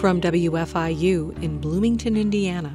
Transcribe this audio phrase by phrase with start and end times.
[0.00, 2.74] From WFIU in Bloomington, Indiana,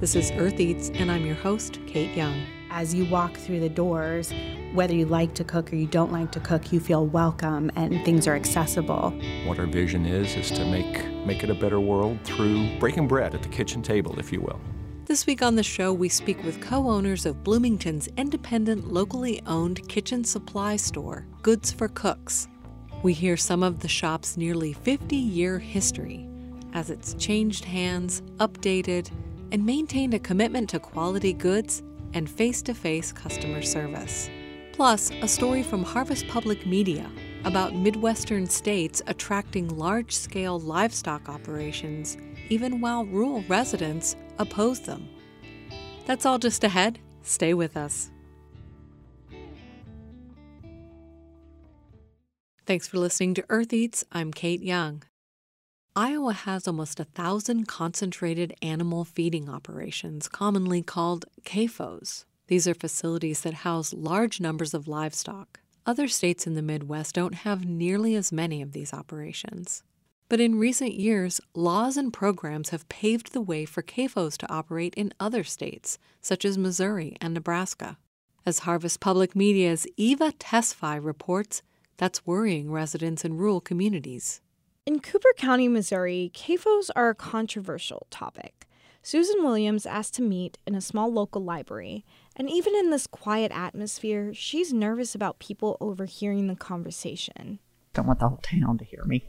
[0.00, 2.46] this is Earth Eats, and I'm your host, Kate Young.
[2.70, 4.32] As you walk through the doors,
[4.72, 8.02] whether you like to cook or you don't like to cook, you feel welcome and
[8.06, 9.10] things are accessible.
[9.44, 13.34] What our vision is is to make make it a better world through breaking bread
[13.34, 14.58] at the kitchen table, if you will.
[15.04, 19.86] This week on the show, we speak with co owners of Bloomington's independent, locally owned
[19.90, 22.48] kitchen supply store, Goods for Cooks.
[23.02, 26.31] We hear some of the shop's nearly 50 year history
[26.72, 29.10] as it's changed hands, updated,
[29.50, 31.82] and maintained a commitment to quality goods
[32.14, 34.30] and face to face customer service.
[34.72, 37.10] Plus, a story from Harvest Public Media
[37.44, 42.16] about Midwestern states attracting large scale livestock operations,
[42.48, 45.08] even while rural residents oppose them.
[46.06, 46.98] That's all just ahead.
[47.22, 48.10] Stay with us.
[52.64, 54.04] Thanks for listening to Earth Eats.
[54.12, 55.02] I'm Kate Young.
[55.94, 62.24] Iowa has almost a thousand concentrated animal feeding operations, commonly called CAFOs.
[62.46, 65.60] These are facilities that house large numbers of livestock.
[65.84, 69.82] Other states in the Midwest don't have nearly as many of these operations.
[70.30, 74.94] But in recent years, laws and programs have paved the way for CAFOs to operate
[74.94, 77.98] in other states, such as Missouri and Nebraska.
[78.46, 81.60] As Harvest Public Media's Eva Tesfaye reports,
[81.98, 84.40] that's worrying residents in rural communities.
[84.84, 88.66] In Cooper County, Missouri, CAFOs are a controversial topic.
[89.00, 92.04] Susan Williams asked to meet in a small local library,
[92.34, 97.60] and even in this quiet atmosphere, she's nervous about people overhearing the conversation.
[97.94, 99.24] Don't want the whole town to hear me.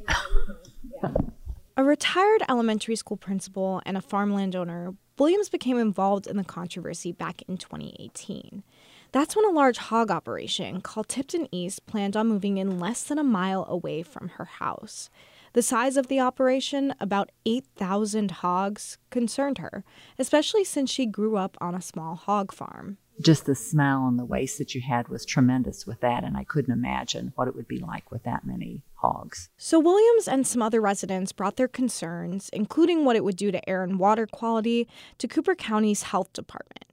[1.78, 7.12] a retired elementary school principal and a farmland owner, Williams became involved in the controversy
[7.12, 8.64] back in 2018.
[9.12, 13.20] That's when a large hog operation called Tipton East planned on moving in less than
[13.20, 15.12] a mile away from her house.
[15.54, 19.84] The size of the operation, about 8,000 hogs, concerned her,
[20.18, 22.98] especially since she grew up on a small hog farm.
[23.22, 26.44] Just the smell and the waste that you had was tremendous with that, and I
[26.44, 29.50] couldn't imagine what it would be like with that many hogs.
[29.56, 33.70] So, Williams and some other residents brought their concerns, including what it would do to
[33.70, 34.88] air and water quality,
[35.20, 36.86] to Cooper County's health department.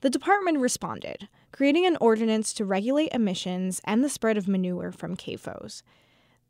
[0.00, 5.16] The department responded, creating an ordinance to regulate emissions and the spread of manure from
[5.16, 5.82] CAFOs.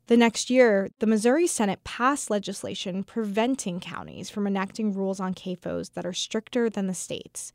[0.09, 5.95] The next year, the Missouri Senate passed legislation preventing counties from enacting rules on CAFOs
[5.95, 7.53] that are stricter than the states.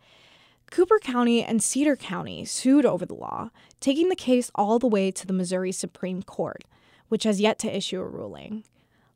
[0.69, 5.11] Cooper County and Cedar County sued over the law, taking the case all the way
[5.11, 6.65] to the Missouri Supreme Court,
[7.07, 8.65] which has yet to issue a ruling.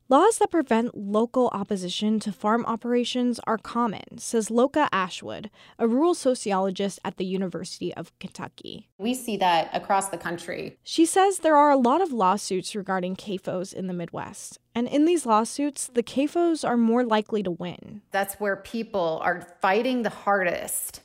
[0.08, 5.50] Laws that prevent local opposition to farm operations are common, says Loka Ashwood,
[5.80, 8.88] a rural sociologist at the University of Kentucky.
[8.98, 10.76] We see that across the country.
[10.84, 14.60] She says there are a lot of lawsuits regarding CAFOs in the Midwest.
[14.76, 18.02] And in these lawsuits, the CAFOs are more likely to win.
[18.12, 21.00] That's where people are fighting the hardest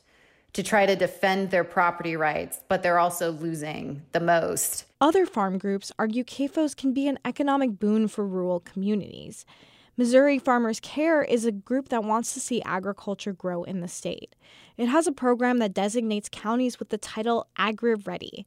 [0.52, 4.84] to try to defend their property rights, but they're also losing the most.
[5.00, 9.46] Other farm groups argue CAFOs can be an economic boon for rural communities.
[9.96, 14.34] Missouri Farmers Care is a group that wants to see agriculture grow in the state.
[14.76, 18.46] It has a program that designates counties with the title Agri Ready.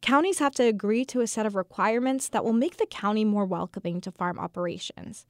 [0.00, 3.44] Counties have to agree to a set of requirements that will make the county more
[3.44, 5.26] welcoming to farm operations.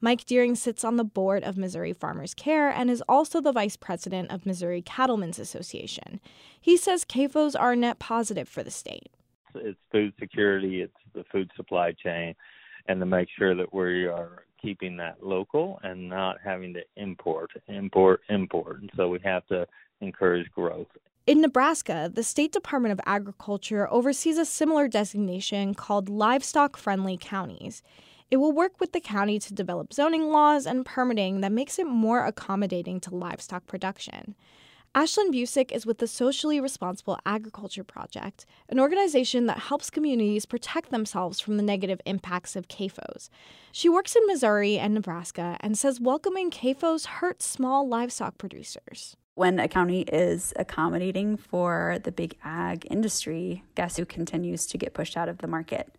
[0.00, 3.76] Mike Deering sits on the board of Missouri Farmers Care and is also the vice
[3.76, 6.20] president of Missouri Cattlemen's Association.
[6.60, 9.10] He says CAFOs are net positive for the state.
[9.54, 12.34] It's food security, it's the food supply chain,
[12.86, 17.50] and to make sure that we are keeping that local and not having to import,
[17.66, 18.80] import, import.
[18.80, 19.66] And so we have to
[20.00, 20.88] encourage growth.
[21.26, 27.82] In Nebraska, the State Department of Agriculture oversees a similar designation called Livestock Friendly Counties.
[28.30, 31.86] It will work with the county to develop zoning laws and permitting that makes it
[31.86, 34.34] more accommodating to livestock production.
[34.94, 40.90] Ashlyn Busick is with the Socially Responsible Agriculture Project, an organization that helps communities protect
[40.90, 43.30] themselves from the negative impacts of CAFOs.
[43.72, 49.16] She works in Missouri and Nebraska and says welcoming CAFOs hurts small livestock producers.
[49.34, 54.94] When a county is accommodating for the big ag industry, guess who continues to get
[54.94, 55.94] pushed out of the market?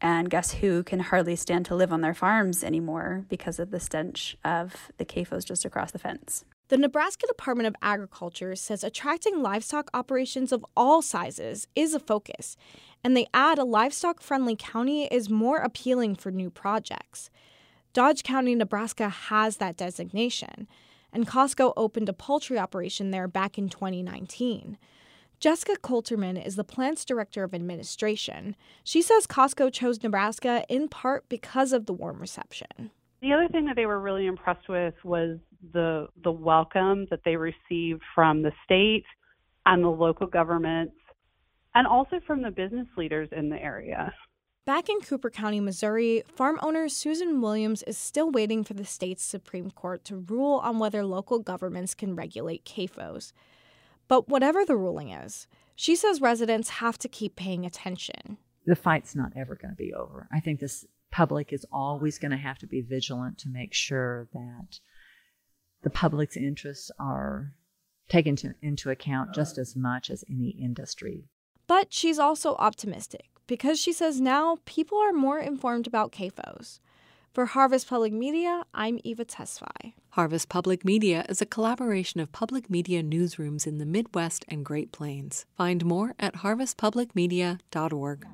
[0.00, 3.80] And guess who can hardly stand to live on their farms anymore because of the
[3.80, 6.44] stench of the CAFOs just across the fence?
[6.68, 12.56] The Nebraska Department of Agriculture says attracting livestock operations of all sizes is a focus,
[13.02, 17.30] and they add a livestock friendly county is more appealing for new projects.
[17.94, 20.68] Dodge County, Nebraska has that designation,
[21.10, 24.76] and Costco opened a poultry operation there back in 2019.
[25.40, 28.56] Jessica Kolterman is the plant's director of administration.
[28.82, 32.90] She says Costco chose Nebraska in part because of the warm reception.
[33.22, 35.38] The other thing that they were really impressed with was
[35.72, 39.04] the the welcome that they received from the state
[39.66, 40.94] and the local governments
[41.74, 44.12] and also from the business leaders in the area.
[44.64, 49.22] Back in Cooper County, Missouri, farm owner Susan Williams is still waiting for the state's
[49.22, 53.32] Supreme Court to rule on whether local governments can regulate CAFOs.
[54.08, 55.46] But whatever the ruling is,
[55.76, 58.38] she says residents have to keep paying attention.
[58.66, 60.28] The fight's not ever going to be over.
[60.32, 64.28] I think this public is always going to have to be vigilant to make sure
[64.32, 64.80] that
[65.82, 67.52] the public's interests are
[68.08, 71.28] taken to, into account just as much as any industry.
[71.66, 76.80] But she's also optimistic because she says now people are more informed about CAFOs.
[77.32, 79.92] For Harvest Public Media, I'm Eva Tesfaye.
[80.10, 84.90] Harvest Public Media is a collaboration of public media newsrooms in the Midwest and Great
[84.92, 85.44] Plains.
[85.56, 88.26] Find more at harvestpublicmedia.org.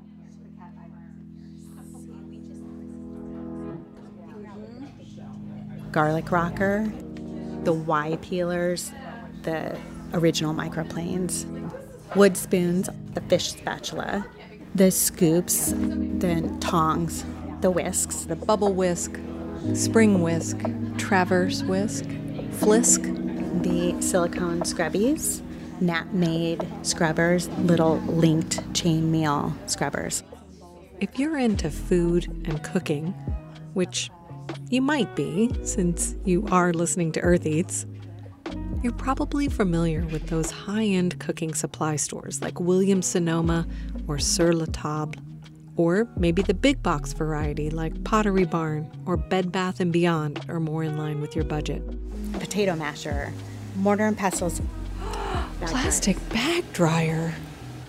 [5.91, 6.93] Garlic rocker,
[7.65, 8.93] the Y peelers,
[9.43, 9.79] the
[10.13, 11.45] original microplanes,
[12.17, 14.25] wood spoons, the fish spatula,
[14.75, 17.25] the scoops, the tongs,
[17.65, 19.19] the whisks, the bubble whisk,
[19.73, 20.59] spring whisk,
[20.99, 22.05] traverse whisk,
[22.61, 23.03] flisk,
[23.63, 25.41] the silicone scrubbies,
[25.81, 30.23] Knapp Made scrubbers, little linked chain meal scrubbers.
[31.01, 33.15] If you're into food and cooking,
[33.73, 34.11] which
[34.69, 37.87] you might be since you are listening to Earth Eats,
[38.83, 43.67] you're probably familiar with those high end cooking supply stores like Williams Sonoma
[44.07, 45.15] or Sur La Table,
[45.77, 50.61] or maybe the big box variety like Pottery Barn or Bed Bath & Beyond are
[50.61, 51.83] more in line with your budget.
[52.35, 53.33] Potato masher,
[53.77, 54.61] mortar and pestles,
[55.61, 57.35] plastic bag dryer,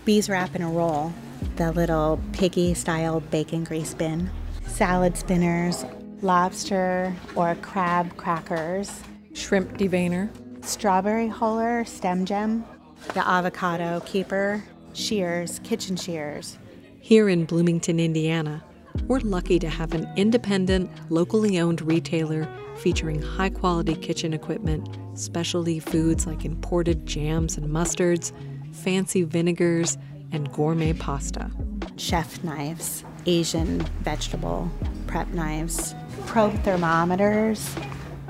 [0.04, 1.14] bees wrap in a roll,
[1.58, 4.30] the little piggy style bacon grease bin,
[4.68, 5.86] salad spinners,
[6.22, 9.02] lobster or crab crackers,
[9.34, 10.30] shrimp deveiner,
[10.62, 12.66] strawberry huller stem gem,
[13.14, 16.58] the avocado keeper, shears, kitchen shears.
[17.06, 18.63] Here in Bloomington, Indiana,
[19.06, 25.78] we're lucky to have an independent, locally owned retailer featuring high quality kitchen equipment, specialty
[25.80, 28.31] foods like imported jams and mustards,
[28.72, 30.00] fancy vinegars,
[30.31, 31.52] and gourmet pasta.
[31.96, 34.72] Chef knives, Asian vegetable
[35.06, 35.94] prep knives,
[36.25, 37.75] probe thermometers,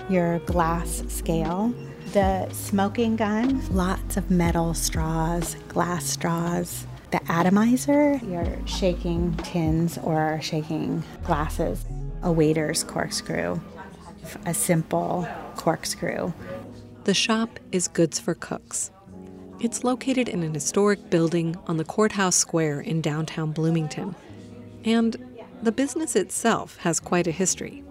[0.10, 1.74] your glass scale,
[2.12, 6.86] the smoking gun, lots of metal straws, glass straws.
[7.12, 11.86] The atomizer, you're shaking tins or shaking glasses.
[12.24, 13.60] A waiter's corkscrew,
[14.46, 16.34] a simple corkscrew.
[17.04, 18.92] The shop is Goods for Cooks.
[19.60, 24.16] It's located in an historic building on the Courthouse Square in downtown Bloomington.
[24.84, 25.16] And
[25.62, 27.84] the business itself has quite a history.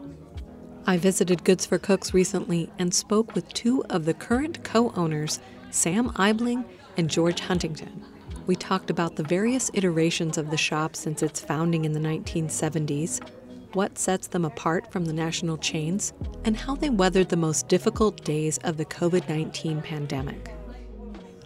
[0.87, 5.41] I visited Goods for Cooks recently and spoke with two of the current co owners,
[5.71, 6.65] Sam Eibling
[6.97, 8.05] and George Huntington.
[8.47, 13.27] We talked about the various iterations of the shop since its founding in the 1970s,
[13.73, 16.13] what sets them apart from the national chains,
[16.45, 20.55] and how they weathered the most difficult days of the COVID 19 pandemic.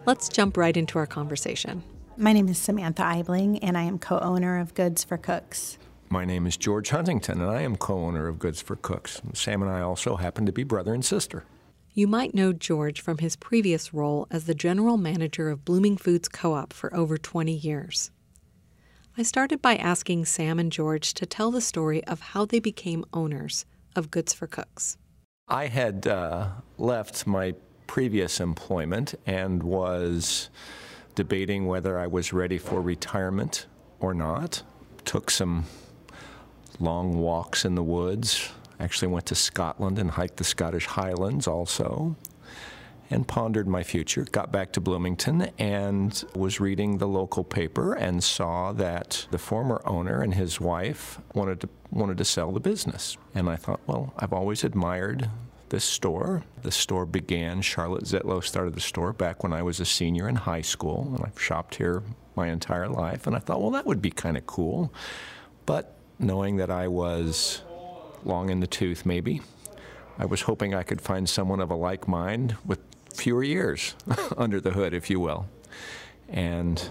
[0.06, 1.84] Let's jump right into our conversation.
[2.16, 5.78] My name is Samantha Eibling, and I am co owner of Goods for Cooks.
[6.08, 9.22] My name is George Huntington, and I am co owner of Goods for Cooks.
[9.34, 11.44] Sam and I also happen to be brother and sister.
[11.98, 16.28] You might know George from his previous role as the general manager of Blooming Foods
[16.28, 18.12] Co op for over 20 years.
[19.16, 23.04] I started by asking Sam and George to tell the story of how they became
[23.12, 24.96] owners of Goods for Cooks.
[25.48, 27.56] I had uh, left my
[27.88, 30.50] previous employment and was
[31.16, 33.66] debating whether I was ready for retirement
[33.98, 34.62] or not.
[35.04, 35.64] Took some
[36.78, 38.52] long walks in the woods.
[38.80, 42.16] Actually, went to Scotland and hiked the Scottish Highlands also,
[43.10, 44.26] and pondered my future.
[44.30, 49.80] Got back to Bloomington and was reading the local paper and saw that the former
[49.84, 53.16] owner and his wife wanted to wanted to sell the business.
[53.34, 55.30] And I thought, well, I've always admired
[55.70, 56.44] this store.
[56.62, 60.36] The store began, Charlotte Zietlow started the store back when I was a senior in
[60.36, 62.02] high school, and I've shopped here
[62.36, 63.26] my entire life.
[63.26, 64.92] And I thought, well, that would be kind of cool.
[65.66, 67.62] But knowing that I was
[68.24, 69.40] long in the tooth, maybe.
[70.18, 72.80] I was hoping I could find someone of a like mind with
[73.14, 73.94] fewer years
[74.36, 75.46] under the hood, if you will.
[76.28, 76.90] And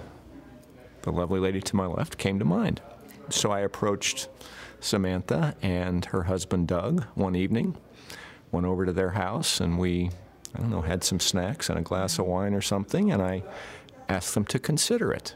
[1.01, 2.81] the lovely lady to my left came to mind.
[3.29, 4.29] So I approached
[4.79, 7.77] Samantha and her husband Doug one evening,
[8.51, 10.11] went over to their house, and we,
[10.55, 13.43] I don't know, had some snacks and a glass of wine or something, and I
[14.07, 15.35] asked them to consider it.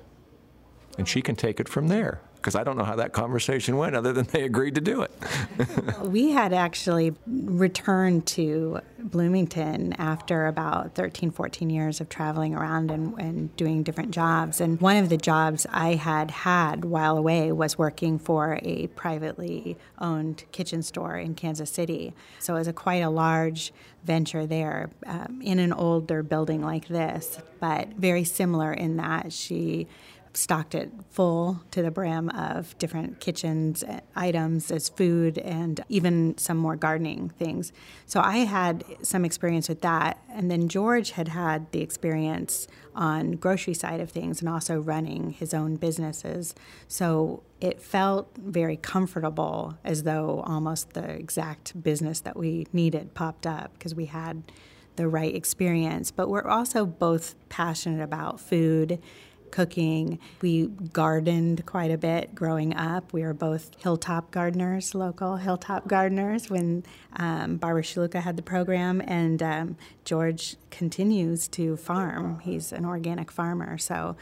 [0.98, 2.22] And she can take it from there.
[2.42, 5.12] Because I don't know how that conversation went other than they agreed to do it.
[6.02, 13.14] we had actually returned to Bloomington after about 13, 14 years of traveling around and,
[13.20, 14.60] and doing different jobs.
[14.60, 19.78] And one of the jobs I had had while away was working for a privately
[20.00, 22.14] owned kitchen store in Kansas City.
[22.40, 23.72] So it was a quite a large
[24.04, 29.88] venture there um, in an older building like this, but very similar in that she
[30.34, 36.38] stocked it full to the brim of different kitchens uh, items as food and even
[36.38, 37.74] some more gardening things.
[38.06, 40.20] So I had some experience with that.
[40.30, 45.32] And then George had had the experience on grocery side of things and also running
[45.32, 46.56] his own businesses.
[46.88, 53.46] So it felt very comfortable as though almost the exact business that we needed popped
[53.46, 54.44] up because we had
[54.96, 56.12] the right experience.
[56.12, 59.00] But we're also both passionate about food
[59.52, 60.20] cooking.
[60.42, 63.14] We gardened quite a bit growing up.
[63.14, 66.84] We were both hilltop gardeners, local hilltop gardeners, when
[67.18, 72.40] um, Barbara Shalucha had the program, and um, George continues to farm.
[72.40, 73.78] He's an organic farmer.
[73.78, 74.16] So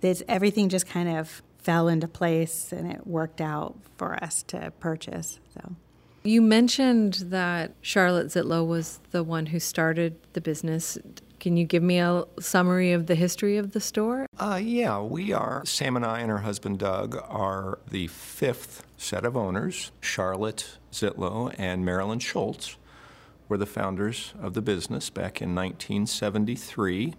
[0.00, 4.70] this, everything just kind of fell into place and it worked out for us to
[4.80, 5.40] purchase.
[5.54, 5.74] So.
[6.22, 10.98] You mentioned that Charlotte Zietlow was the one who started the business.
[11.44, 14.24] Can you give me a summary of the history of the store?
[14.38, 19.26] Uh, yeah, we are, Sam and I and her husband Doug are the fifth set
[19.26, 19.92] of owners.
[20.00, 22.78] Charlotte Zietlow and Marilyn Schultz
[23.46, 27.12] were the founders of the business back in 1973.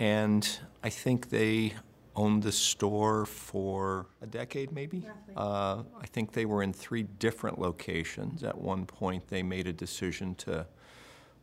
[0.00, 1.74] And I think they
[2.16, 5.04] owned the store for a decade, maybe.
[5.36, 8.42] Uh, I think they were in three different locations.
[8.42, 10.66] At one point, they made a decision to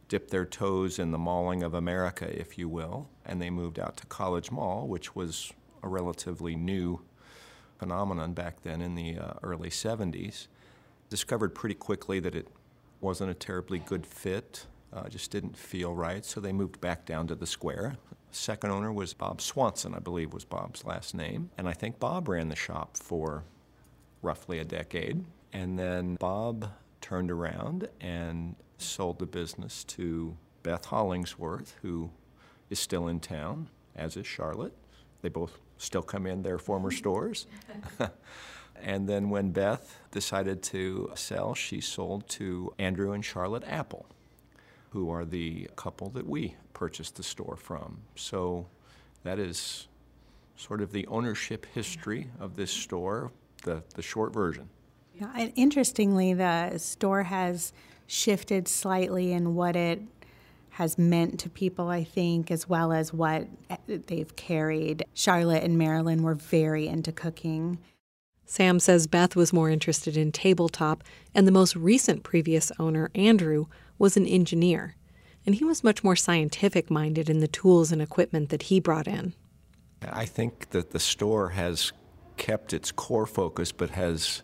[0.07, 3.97] dip their toes in the mauling of America, if you will, and they moved out
[3.97, 5.51] to College Mall, which was
[5.83, 7.01] a relatively new
[7.77, 10.47] phenomenon back then in the uh, early 70s.
[11.09, 12.47] Discovered pretty quickly that it
[13.01, 17.27] wasn't a terribly good fit, uh, just didn't feel right, so they moved back down
[17.27, 17.97] to the square.
[18.31, 22.27] Second owner was Bob Swanson, I believe was Bob's last name, and I think Bob
[22.27, 23.43] ran the shop for
[24.21, 25.23] roughly a decade.
[25.53, 26.69] And then Bob
[27.01, 32.09] turned around and sold the business to Beth Hollingsworth, who
[32.69, 34.73] is still in town, as is Charlotte.
[35.21, 37.47] They both still come in their former stores.
[38.81, 44.05] and then when Beth decided to sell, she sold to Andrew and Charlotte Apple,
[44.89, 47.99] who are the couple that we purchased the store from.
[48.15, 48.67] So
[49.23, 49.87] that is
[50.55, 53.31] sort of the ownership history of this store,
[53.63, 54.69] the, the short version.
[55.19, 57.73] Yeah, and interestingly, the store has
[58.07, 60.01] shifted slightly in what it
[60.71, 63.47] has meant to people, I think, as well as what
[63.87, 65.05] they've carried.
[65.13, 67.79] Charlotte and Marilyn were very into cooking.
[68.45, 71.03] Sam says Beth was more interested in tabletop,
[71.35, 73.65] and the most recent previous owner, Andrew,
[73.97, 74.95] was an engineer.
[75.45, 79.07] And he was much more scientific minded in the tools and equipment that he brought
[79.07, 79.33] in.
[80.07, 81.91] I think that the store has
[82.37, 84.43] kept its core focus, but has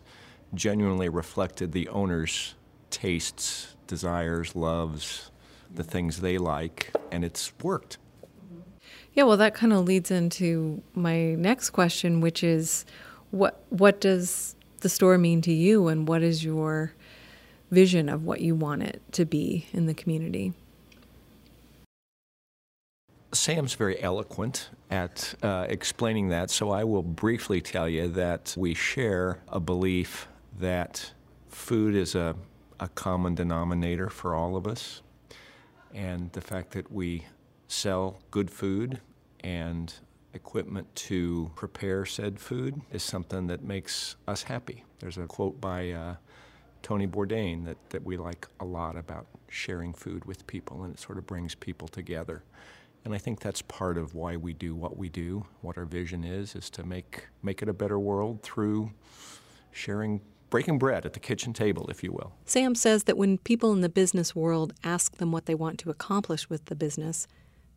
[0.52, 2.56] genuinely reflected the owner's
[2.94, 5.30] tastes, desires, loves,
[5.74, 7.98] the things they like, and it's worked.
[9.12, 12.84] Yeah, well, that kind of leads into my next question, which is,
[13.30, 16.94] what what does the store mean to you, and what is your
[17.70, 20.52] vision of what you want it to be in the community?
[23.32, 28.74] Sam's very eloquent at uh, explaining that, so I will briefly tell you that we
[28.74, 30.28] share a belief
[30.60, 31.12] that
[31.48, 32.36] food is a
[32.80, 35.02] a common denominator for all of us.
[35.94, 37.24] And the fact that we
[37.68, 39.00] sell good food
[39.40, 39.92] and
[40.32, 44.84] equipment to prepare said food is something that makes us happy.
[44.98, 46.16] There's a quote by uh,
[46.82, 51.00] Tony Bourdain that, that we like a lot about sharing food with people, and it
[51.00, 52.42] sort of brings people together.
[53.04, 56.24] And I think that's part of why we do what we do, what our vision
[56.24, 58.90] is, is to make, make it a better world through
[59.72, 60.20] sharing
[60.54, 62.32] breaking bread at the kitchen table, if you will.
[62.44, 65.90] Sam says that when people in the business world ask them what they want to
[65.90, 67.26] accomplish with the business,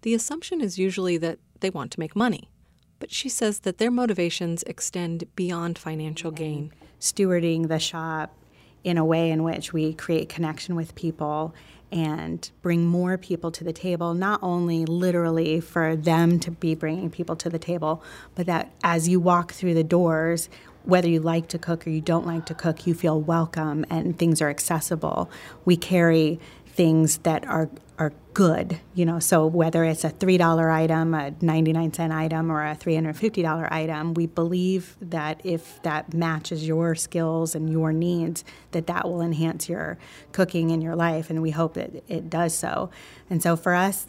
[0.03, 2.51] the assumption is usually that they want to make money.
[3.00, 6.72] But she says that their motivations extend beyond financial gain.
[7.00, 8.36] Stewarding the shop
[8.84, 11.55] in a way in which we create connection with people
[11.91, 17.10] and bring more people to the table, not only literally for them to be bringing
[17.10, 18.03] people to the table,
[18.36, 20.48] but that as you walk through the doors,
[20.88, 24.17] whether you like to cook or you don't like to cook, you feel welcome and
[24.17, 25.29] things are accessible.
[25.65, 26.39] We carry
[26.77, 27.69] things that are
[28.00, 29.17] are good, you know.
[29.17, 32.93] So whether it's a three dollar item, a ninety nine cent item, or a three
[32.93, 38.46] hundred fifty dollar item, we believe that if that matches your skills and your needs,
[38.72, 39.98] that that will enhance your
[40.31, 42.91] cooking in your life, and we hope that it does so.
[43.31, 44.05] And so for us,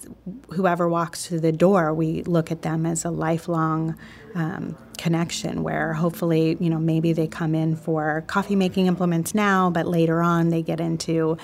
[0.50, 3.96] whoever walks through the door, we look at them as a lifelong
[4.34, 9.70] um, connection where hopefully, you know, maybe they come in for coffee making implements now,
[9.70, 11.38] but later on they get into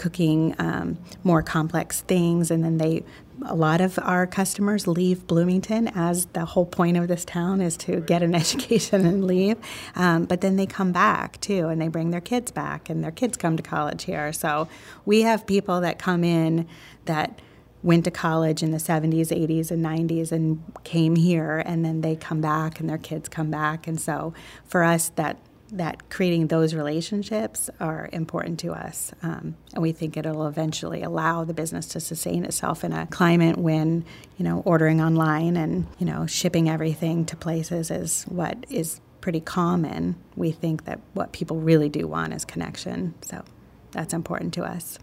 [0.00, 3.04] cooking um, more complex things, and then they
[3.46, 7.76] a lot of our customers leave Bloomington as the whole point of this town is
[7.78, 9.56] to get an education and leave.
[9.94, 13.10] Um, but then they come back too, and they bring their kids back, and their
[13.10, 14.32] kids come to college here.
[14.32, 14.68] So
[15.04, 16.66] we have people that come in
[17.04, 17.40] that
[17.82, 22.16] went to college in the 70s, 80s, and 90s and came here, and then they
[22.16, 23.86] come back, and their kids come back.
[23.86, 24.32] And so
[24.64, 25.38] for us, that
[25.72, 29.12] that creating those relationships are important to us.
[29.22, 33.56] Um, and we think it'll eventually allow the business to sustain itself in a climate
[33.56, 34.04] when,
[34.36, 39.40] you know, ordering online and, you know, shipping everything to places is what is pretty
[39.40, 40.16] common.
[40.36, 43.14] We think that what people really do want is connection.
[43.22, 43.44] So
[43.92, 44.98] that's important to us.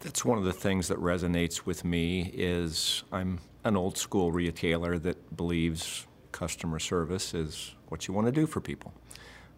[0.00, 4.98] That's one of the things that resonates with me is I'm an old school retailer
[4.98, 8.92] that believes customer service is what you want to do for people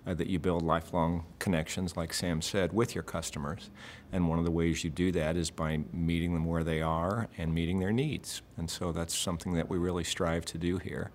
[0.06, 3.70] uh, that you build lifelong connections, like Sam said, with your customers.
[4.12, 7.28] And one of the ways you do that is by meeting them where they are
[7.38, 8.42] and meeting their needs.
[8.56, 11.10] And so that's something that we really strive to do here.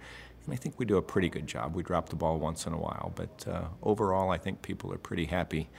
[0.46, 1.76] And I think we do a pretty good job.
[1.76, 4.98] We drop the ball once in a while, but uh, overall, I think people are
[4.98, 5.70] pretty happy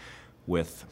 [0.46, 0.84] with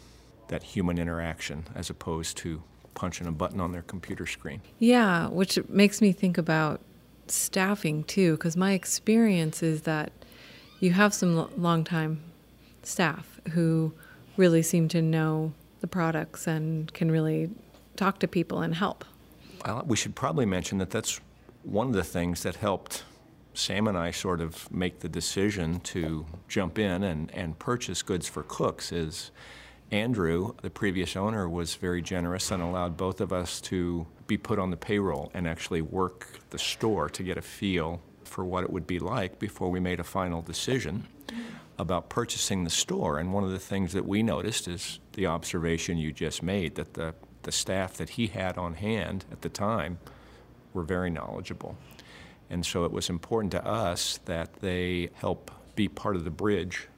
[0.49, 2.63] that human interaction as opposed to
[2.95, 4.61] punching a button on their computer screen.
[4.79, 6.81] Yeah, which makes me think about
[7.29, 10.11] staffing too, because my experience is that
[10.81, 12.21] you have some long-time
[12.83, 13.93] staff who
[14.37, 17.51] really seem to know the products and can really
[17.97, 19.05] talk to people and help.
[19.65, 21.21] Well, we should probably mention that that's
[21.65, 23.03] one of the things that helped
[23.55, 28.29] Sam and I sort of make the decision to jump in and, and purchase goods
[28.29, 29.33] for cooks is
[29.91, 34.59] Andrew, the previous owner, was very generous and allowed both of us to be put
[34.59, 38.71] on the payroll and actually work the store to get a feel for what it
[38.71, 41.07] would be like before we made a final decision
[41.79, 43.19] about purchasing the store.
[43.19, 46.95] And one of the things that we noticed is the observation you just made that
[46.95, 49.99] the, the staff that he had on hand at the time
[50.75, 51.77] were very knowledgeable.
[52.51, 56.89] And so it was important to us that they help be part of the bridge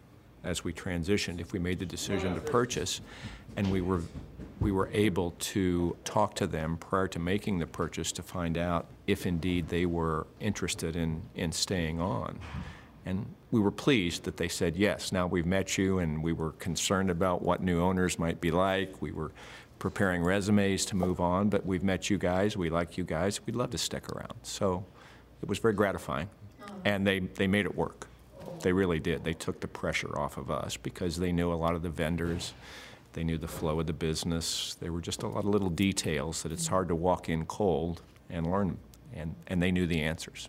[0.43, 3.01] as we transitioned if we made the decision to purchase.
[3.57, 4.03] And we were
[4.61, 8.87] we were able to talk to them prior to making the purchase to find out
[9.07, 12.39] if indeed they were interested in, in staying on.
[13.07, 15.11] And we were pleased that they said yes.
[15.11, 19.01] Now we've met you, and we were concerned about what new owners might be like.
[19.01, 19.33] We were
[19.79, 22.57] preparing resumes to move on, but we've met you guys.
[22.57, 23.45] We like you guys.
[23.47, 24.35] We'd love to stick around.
[24.43, 24.85] So
[25.43, 26.29] it was very gratifying.
[26.85, 28.07] And they, they made it work.
[28.61, 29.25] They really did.
[29.25, 32.53] They took the pressure off of us because they knew a lot of the vendors.
[33.13, 34.77] They knew the flow of the business.
[34.81, 38.03] There were just a lot of little details that it's hard to walk in cold
[38.29, 38.79] and learn,
[39.13, 40.49] and, and they knew the answers.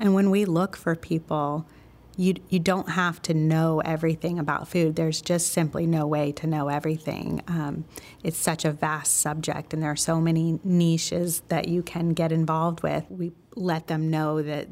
[0.00, 1.66] And when we look for people,
[2.16, 4.96] you, you don't have to know everything about food.
[4.96, 7.42] There's just simply no way to know everything.
[7.48, 7.86] Um,
[8.22, 12.32] it's such a vast subject, and there are so many niches that you can get
[12.32, 13.06] involved with.
[13.08, 14.68] We let them know that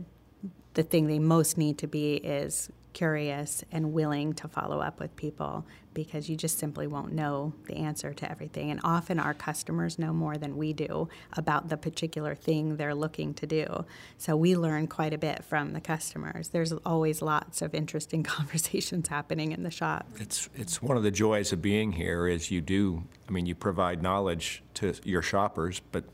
[0.75, 5.15] the thing they most need to be is curious and willing to follow up with
[5.17, 8.71] people because you just simply won't know the answer to everything.
[8.71, 13.35] And often our customers know more than we do about the particular thing they're looking
[13.35, 13.85] to do.
[14.19, 16.49] So we learn quite a bit from the customers.
[16.49, 20.07] There's always lots of interesting conversations happening in the shop.
[20.19, 23.55] It's it's one of the joys of being here is you do I mean you
[23.55, 26.05] provide knowledge to your shoppers, but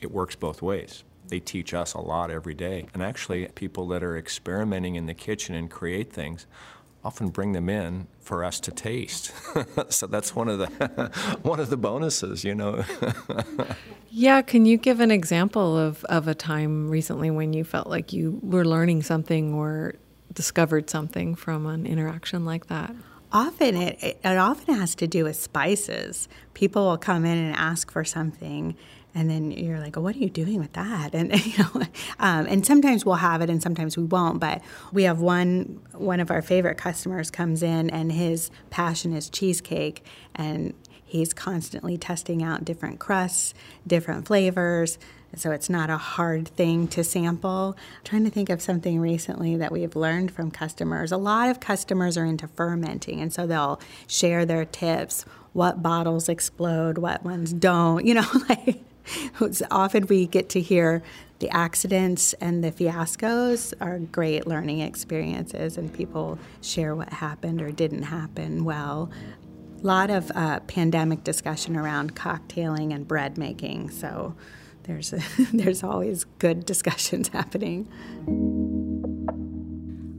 [0.00, 2.86] it works both ways they teach us a lot every day.
[2.92, 6.46] And actually, people that are experimenting in the kitchen and create things
[7.02, 9.32] often bring them in for us to taste.
[9.88, 12.84] so that's one of the one of the bonuses, you know.
[14.10, 18.12] yeah, can you give an example of, of a time recently when you felt like
[18.12, 19.94] you were learning something or
[20.32, 22.94] discovered something from an interaction like that?
[23.32, 26.28] Often it, it, it often has to do with spices.
[26.52, 28.76] People will come in and ask for something
[29.14, 31.14] and then you're like, oh, what are you doing with that?
[31.14, 31.82] And you know,
[32.18, 34.40] um, and sometimes we'll have it, and sometimes we won't.
[34.40, 39.28] But we have one one of our favorite customers comes in, and his passion is
[39.28, 43.54] cheesecake, and he's constantly testing out different crusts,
[43.86, 44.98] different flavors.
[45.36, 47.76] So it's not a hard thing to sample.
[47.76, 51.12] I'm trying to think of something recently that we've learned from customers.
[51.12, 56.28] A lot of customers are into fermenting, and so they'll share their tips what bottles
[56.28, 58.82] explode, what ones don't, you know, like
[59.70, 61.02] often we get to hear
[61.40, 67.72] the accidents and the fiascos are great learning experiences, and people share what happened or
[67.72, 69.10] didn't happen well.
[69.82, 74.34] A lot of uh, pandemic discussion around cocktailing and bread making, so
[74.82, 75.20] there's a,
[75.52, 77.88] there's always good discussions happening.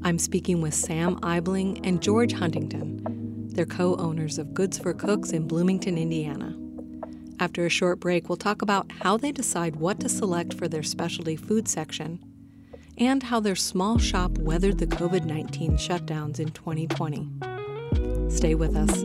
[0.04, 3.50] I'm speaking with Sam Eibling and George Huntington.
[3.54, 6.58] They're co owners of Goods for Cooks in Bloomington, Indiana.
[7.42, 10.84] After a short break, we'll talk about how they decide what to select for their
[10.84, 12.24] specialty food section
[13.00, 17.28] and how their small shop weathered the COVID 19 shutdowns in 2020.
[18.30, 19.02] Stay with us.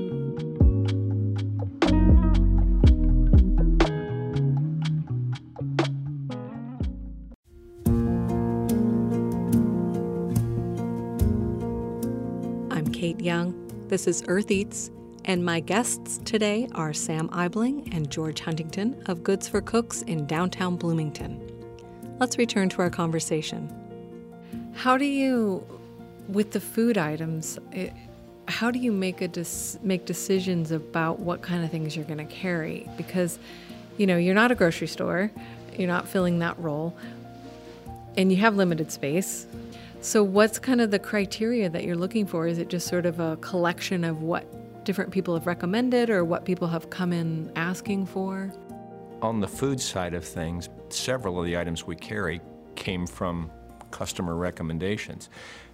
[12.71, 13.55] I'm Kate Young.
[13.89, 14.91] This is Earth Eats,
[15.27, 20.25] and my guests today are Sam Eibling and George Huntington of Goods for Cooks in
[20.27, 21.41] downtown Bloomington.
[22.21, 23.69] Let's return to our conversation.
[24.75, 25.67] How do you,
[26.29, 27.93] with the food items, it,
[28.47, 29.45] how do you make a
[29.83, 32.89] make decisions about what kind of things you're going to carry?
[32.97, 33.41] Because,
[33.97, 35.33] you know, you're not a grocery store,
[35.77, 36.97] you're not filling that role,
[38.17, 39.49] and you have limited space.
[40.01, 42.47] So, what's kind of the criteria that you're looking for?
[42.47, 44.47] Is it just sort of a collection of what
[44.87, 48.53] different people have recommended or what people have come in asking for?
[49.21, 52.41] On the food side of things, several of the items we carry
[52.77, 53.51] came from
[53.91, 55.29] customer recommendations.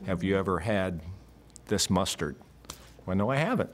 [0.06, 1.00] Have you ever had
[1.66, 2.36] this mustard?
[3.04, 3.70] Well, no, I haven't.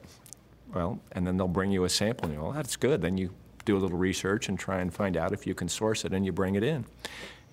[0.75, 3.01] Well, and then they'll bring you a sample and you go, well, that's good.
[3.01, 3.31] Then you
[3.65, 6.27] do a little research and try and find out if you can source it and
[6.27, 6.85] you bring it in.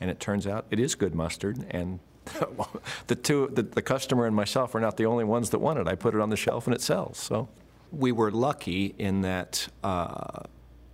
[0.02, 2.00] And it turns out it is good mustard and
[3.08, 5.88] the two, the, the customer and myself are not the only ones that want it.
[5.88, 7.19] I put it on the shelf and it sells.
[7.19, 7.48] So
[7.95, 10.43] we were lucky in that uh,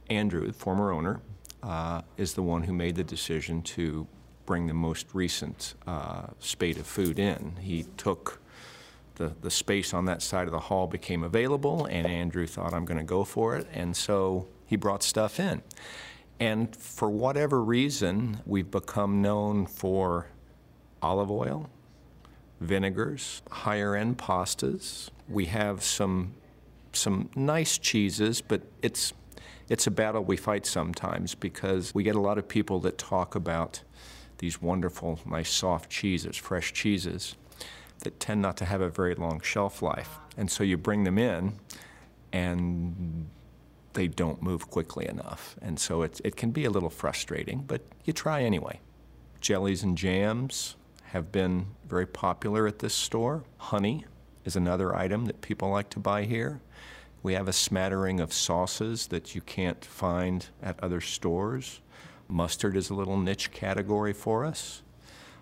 [0.10, 1.22] Andrew, the former owner,
[1.64, 4.08] uh, is the one who made the decision to
[4.46, 7.56] bring the most recent uh, spate of food in.
[7.60, 8.40] He took
[9.16, 12.86] the, the space on that side of the hall became available, and Andrew thought, I'm
[12.86, 13.68] going to go for it.
[13.74, 15.62] And so he brought stuff in.
[16.40, 20.28] And for whatever reason, we've become known for
[21.02, 21.70] olive oil,
[22.60, 25.10] vinegars, higher end pastas.
[25.30, 26.34] We have some
[26.94, 29.14] some nice cheeses, but it's
[29.70, 33.36] it's a battle we fight sometimes because we get a lot of people that talk
[33.36, 33.84] about
[34.40, 37.36] these wonderful, nice soft cheeses, fresh cheeses
[38.00, 40.18] that tend not to have a very long shelf life.
[40.36, 41.54] And so you bring them in
[42.34, 43.30] and
[43.94, 45.56] they don't move quickly enough.
[45.62, 48.82] And so it, it can be a little frustrating, but you try anyway.
[49.40, 50.76] Jellies and jams,
[51.12, 53.44] have been very popular at this store.
[53.58, 54.06] Honey
[54.46, 56.62] is another item that people like to buy here.
[57.24, 61.82] We have a smattering of sauces that you can't find at other stores.
[62.28, 64.82] Mustard is a little niche category for us.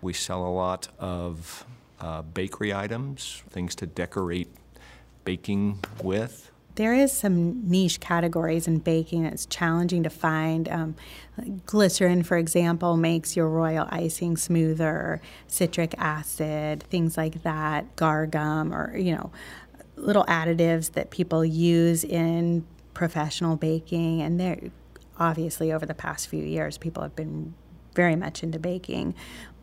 [0.02, 1.64] We sell a lot of
[2.00, 4.48] uh, bakery items, things to decorate
[5.24, 10.66] baking with there is some niche categories in baking that's challenging to find.
[10.70, 10.96] Um,
[11.66, 15.20] glycerin, for example, makes your royal icing smoother.
[15.46, 17.96] Citric acid, things like that.
[17.96, 19.30] Guar gum, or you know,
[19.96, 22.64] little additives that people use in
[22.94, 24.70] professional baking, and they're
[25.18, 27.52] obviously over the past few years, people have been
[27.94, 29.14] very much into baking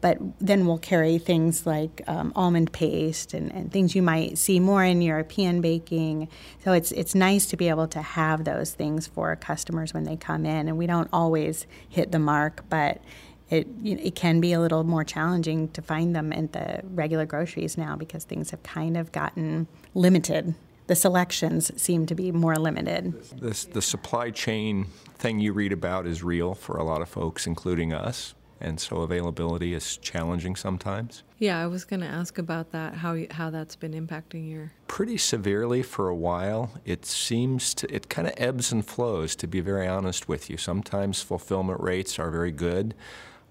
[0.01, 4.59] but then we'll carry things like um, almond paste and, and, things you might see
[4.59, 6.27] more in European baking.
[6.63, 10.15] So it's it's nice to be able to have those things for customers when they
[10.15, 13.01] come in, and we don't always hit the mark, but
[13.49, 17.77] it it can be a little more challenging to find them at the regular groceries
[17.77, 20.53] now because things have kind of gotten limited.
[20.85, 23.13] The selections seem to be more limited.
[23.41, 24.85] This, the supply chain
[25.17, 28.97] thing you read about is real for a lot of folks, including us and so
[28.97, 31.23] availability is challenging sometimes.
[31.39, 32.95] Yeah, I was going to ask about that.
[32.95, 36.71] How you, how that's been impacting your pretty severely for a while.
[36.85, 39.35] It seems to it kind of ebbs and flows.
[39.37, 42.95] To be very honest with you, sometimes fulfillment rates are very good.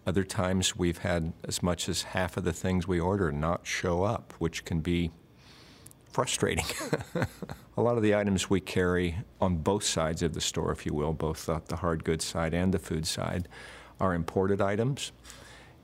[0.07, 4.05] Other times we've had as much as half of the things we order not show
[4.05, 5.11] up, which can be
[6.11, 6.65] frustrating.
[7.77, 10.95] a lot of the items we carry on both sides of the store, if you
[10.95, 13.49] will, both the, the hard goods side and the food side
[14.01, 15.13] are imported items,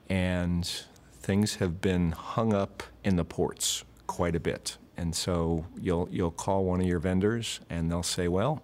[0.08, 0.70] and
[1.14, 4.76] things have been hung up in the ports quite a bit.
[4.96, 8.62] And so you'll you'll call one of your vendors, and they'll say, "Well,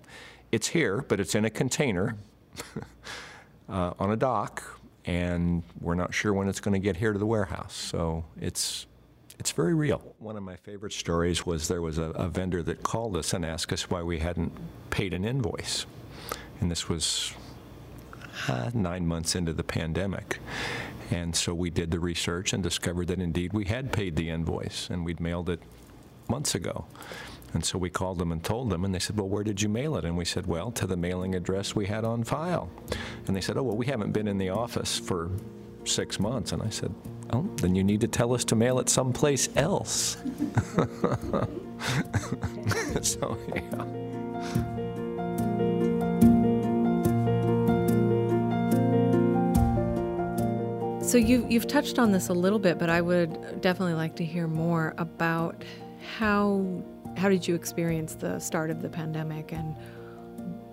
[0.53, 2.17] it's here, but it's in a container
[3.69, 4.63] uh, on a dock,
[5.05, 8.87] and we're not sure when it's going to get here to the warehouse." So it's
[9.39, 10.15] it's very real.
[10.19, 13.45] One of my favorite stories was there was a, a vendor that called us and
[13.45, 14.53] asked us why we hadn't
[14.91, 15.87] paid an invoice,
[16.61, 17.33] and this was
[18.47, 20.39] uh, nine months into the pandemic.
[21.11, 24.91] And so we did the research and discovered that indeed we had paid the invoice
[24.91, 25.61] and we'd mailed it
[26.29, 26.85] months ago.
[27.55, 29.71] And so we called them and told them, and they said, Well, where did you
[29.71, 30.05] mail it?
[30.05, 32.69] And we said, Well, to the mailing address we had on file.
[33.27, 35.31] And they said, Oh, well, we haven't been in the office for
[35.85, 36.53] six months.
[36.53, 36.95] And I said,
[37.33, 40.19] Oh, then you need to tell us to mail it someplace else.
[43.03, 44.85] so, yeah.
[51.09, 54.25] So you you've touched on this a little bit, but I would definitely like to
[54.27, 55.65] hear more about
[56.19, 56.83] how
[57.17, 59.75] how did you experience the start of the pandemic and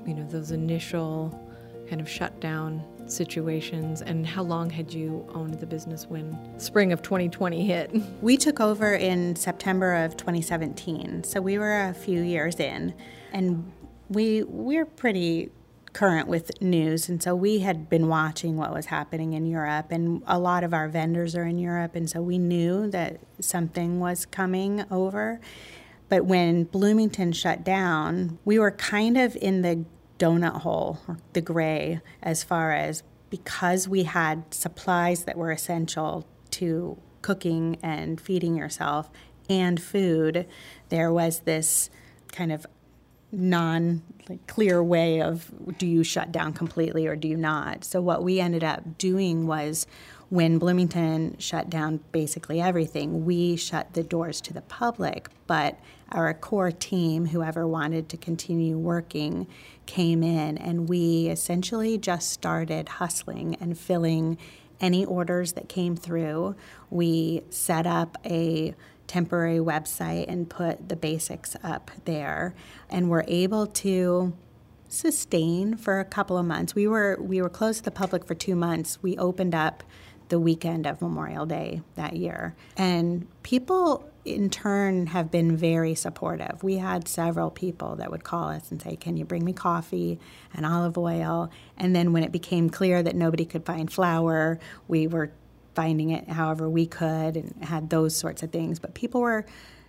[0.06, 1.40] you know those initial
[1.88, 7.02] kind of shutdown situations and how long had you owned the business when spring of
[7.02, 7.96] 2020 hit?
[8.22, 12.94] We took over in september of 2017 so we were a few years in
[13.32, 13.72] and
[14.10, 15.50] we we're pretty
[15.96, 17.08] current with news.
[17.08, 20.74] And so we had been watching what was happening in Europe and a lot of
[20.74, 25.40] our vendors are in Europe and so we knew that something was coming over.
[26.10, 29.86] But when Bloomington shut down we were kind of in the
[30.20, 36.28] donut hole or the gray as far as because we had supplies that were essential
[36.52, 39.10] to cooking and feeding yourself
[39.50, 40.46] and food
[40.90, 41.90] there was this
[42.34, 42.66] kind of
[43.40, 47.84] non like, clear way of do you shut down completely or do you not.
[47.84, 49.86] So what we ended up doing was
[50.30, 55.80] when Bloomington shut down basically everything, we shut the doors to the public, but
[56.12, 59.48] our core team, whoever wanted to continue working,
[59.86, 64.38] came in and we essentially just started hustling and filling
[64.82, 66.56] any orders that came through.
[66.90, 68.74] We set up a
[69.08, 72.54] temporary website and put the basics up there
[72.90, 74.34] and we were able to
[74.88, 76.76] sustain for a couple of months.
[76.76, 79.00] We were we were closed to the public for 2 months.
[79.02, 79.84] We opened up
[80.30, 82.56] the weekend of Memorial Day that year.
[82.78, 86.64] And people in turn have been very supportive.
[86.64, 90.20] We had several people that would call us and say, "Can you bring me coffee
[90.54, 95.06] and olive oil?" And then when it became clear that nobody could find flour, we
[95.06, 95.32] were
[95.76, 98.80] finding it however we could and had those sorts of things.
[98.80, 99.46] But people were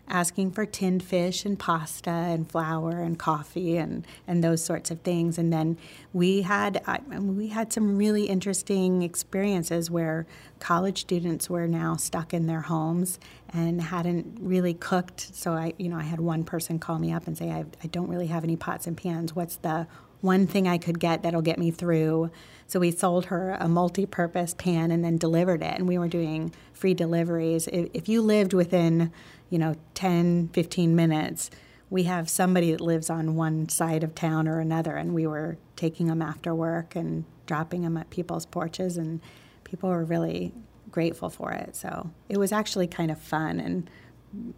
[0.09, 5.01] asking for tinned fish and pasta and flour and coffee and, and those sorts of
[5.01, 5.39] things.
[5.39, 5.77] And then
[6.13, 10.27] we had I, we had some really interesting experiences where
[10.61, 13.19] college students were now stuck in their homes
[13.53, 15.35] and hadn't really cooked.
[15.35, 17.87] So I you know I had one person call me up and say I, I
[17.89, 19.35] don't really have any pots and pans.
[19.35, 19.87] What's the
[20.21, 22.31] one thing I could get that'll get me through.
[22.67, 25.75] So we sold her a multi purpose pan and then delivered it.
[25.75, 27.69] And we were doing free deliveries.
[27.69, 29.13] If, if, you lived within,
[29.51, 31.51] you know, 10, 15 minutes,
[31.91, 34.97] we have somebody that lives on one side of town or another.
[34.97, 38.97] And we were taking them after work and dropping them at people's porches.
[38.97, 39.21] And
[39.63, 40.53] people were really
[40.91, 41.77] grateful for it.
[41.77, 43.61] So it was actually kind of fun.
[43.61, 43.89] And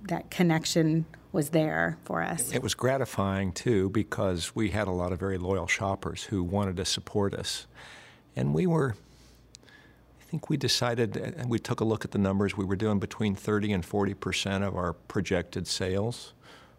[0.09, 2.53] that connection was there for us.
[2.53, 6.77] It was gratifying too because we had a lot of very loyal shoppers who wanted
[6.77, 7.67] to support us.
[8.35, 8.95] And we were,
[9.67, 12.99] I think we decided, and we took a look at the numbers, we were doing
[12.99, 16.33] between 30 and 40 percent of our projected sales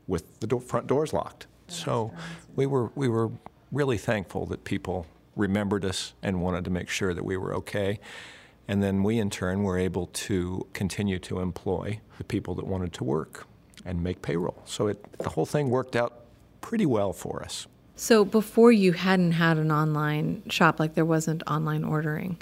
[0.08, 1.48] with the do- front doors locked.
[1.68, 2.12] So
[2.56, 3.30] we were, we were
[3.72, 8.00] really thankful that people remembered us and wanted to make sure that we were okay.
[8.70, 12.94] And then we, in turn, were able to continue to employ the people that wanted
[12.94, 13.48] to work
[13.84, 14.62] and make payroll.
[14.66, 16.26] So it, the whole thing worked out
[16.62, 17.66] pretty well for us.
[17.96, 22.38] So before you hadn't had an online shop, like there wasn't online ordering.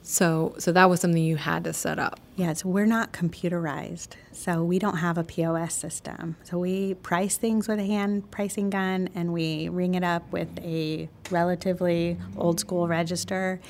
[0.00, 2.20] So, so that was something you had to set up.
[2.36, 4.14] Yeah, so we're not computerized.
[4.32, 6.36] So we don't have a POS system.
[6.44, 10.48] So we price things with a hand pricing gun and we ring it up with
[10.60, 13.60] a relatively old school register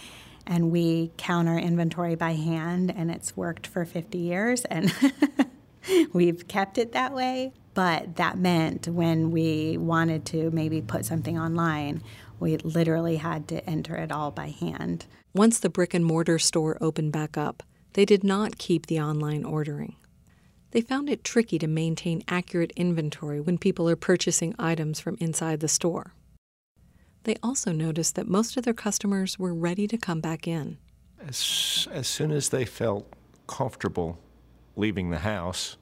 [0.47, 4.93] and we count our inventory by hand, and it's worked for 50 years, and
[6.13, 7.53] we've kept it that way.
[7.75, 12.03] But that meant when we wanted to maybe put something online,
[12.41, 15.07] we literally had to enter it all by hand.
[15.35, 19.45] Once the brick and mortar store opened back up, they did not keep the online
[19.45, 19.97] ordering.
[20.71, 25.61] They found it tricky to maintain accurate inventory when people are purchasing items from inside
[25.61, 26.13] the store.
[27.27, 30.79] They also noticed that most of their customers were ready to come back in.
[31.19, 33.13] As, as soon as they felt
[33.49, 34.21] comfortable
[34.77, 35.77] leaving the house,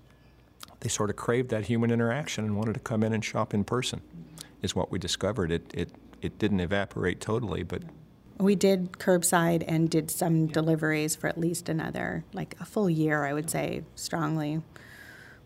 [0.80, 3.62] they sort of craved that human interaction and wanted to come in and shop in
[3.62, 4.00] person,
[4.62, 5.52] is what we discovered.
[5.52, 5.90] It, it,
[6.22, 7.82] it didn't evaporate totally, but.
[8.38, 13.26] We did curbside and did some deliveries for at least another, like a full year,
[13.26, 14.62] I would say, strongly.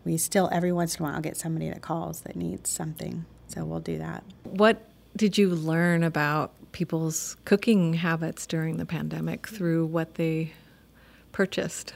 [0.05, 3.65] We still, every once in a while, get somebody that calls that needs something, so
[3.65, 4.23] we'll do that.
[4.45, 10.51] What did you learn about people's cooking habits during the pandemic through what they
[11.31, 11.93] purchased.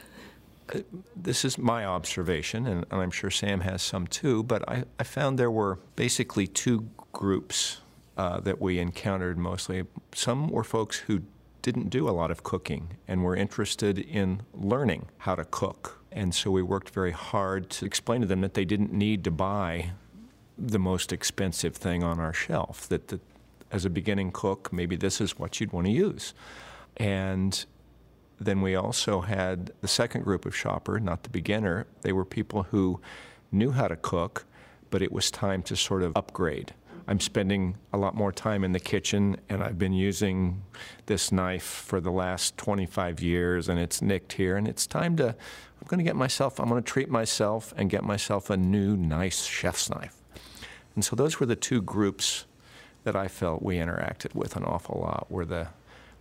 [0.74, 0.80] Uh,
[1.16, 5.38] this is my observation, and, I'm sure Sam has some too, but I, I found
[5.38, 7.82] there were basically two groups
[8.18, 9.84] uh, that we encountered mostly.
[10.14, 11.24] Some were folks who
[11.62, 16.04] didn't do a lot of cooking and were interested in learning how to cook.
[16.12, 19.32] And so we worked very hard to explain to them that they didn't need to
[19.32, 19.92] buy
[20.58, 23.22] the most expensive thing on our shelf, that, that
[23.72, 26.34] as a beginning cook, maybe this is what you'd want to use.
[26.98, 27.66] And
[28.40, 31.88] then we also had the second group of shopper, not the beginner.
[32.02, 33.00] They were people who
[33.52, 34.46] knew how to cook,
[34.90, 36.74] but it was time to sort of upgrade.
[37.08, 40.64] I'm spending a lot more time in the kitchen, and I've been using
[41.06, 45.30] this knife for the last 25 years, and it's nicked here, and it's time to,
[45.30, 48.96] I'm going to get myself, I'm going to treat myself and get myself a new,
[48.96, 50.23] nice chef's knife.
[50.96, 52.46] And so those were the two groups
[53.04, 55.70] that I felt we interacted with an awful lot were the,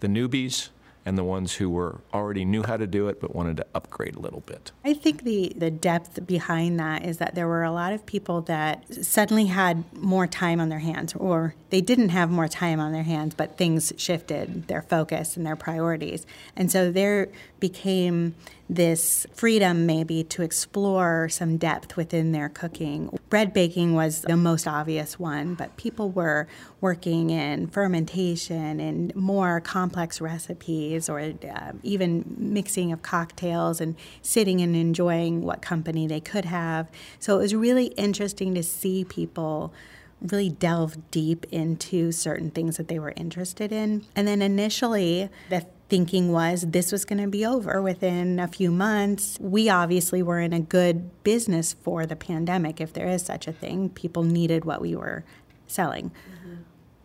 [0.01, 0.71] the newbies
[1.05, 4.15] and the ones who were already knew how to do it but wanted to upgrade
[4.15, 4.71] a little bit.
[4.85, 8.41] I think the, the depth behind that is that there were a lot of people
[8.43, 12.93] that suddenly had more time on their hands, or they didn't have more time on
[12.93, 16.25] their hands, but things shifted their focus and their priorities.
[16.55, 18.37] And so there became
[18.75, 23.19] this freedom maybe to explore some depth within their cooking.
[23.29, 26.47] Bread baking was the most obvious one, but people were
[26.81, 34.61] working in fermentation and more complex recipes or uh, even mixing of cocktails and sitting
[34.61, 36.89] and enjoying what company they could have.
[37.19, 39.73] So it was really interesting to see people
[40.21, 44.05] really delve deep into certain things that they were interested in.
[44.15, 48.71] And then initially, the thinking was this was going to be over within a few
[48.71, 49.37] months.
[49.39, 53.53] We obviously were in a good business for the pandemic, if there is such a
[53.53, 53.91] thing.
[53.91, 55.23] People needed what we were
[55.67, 56.11] selling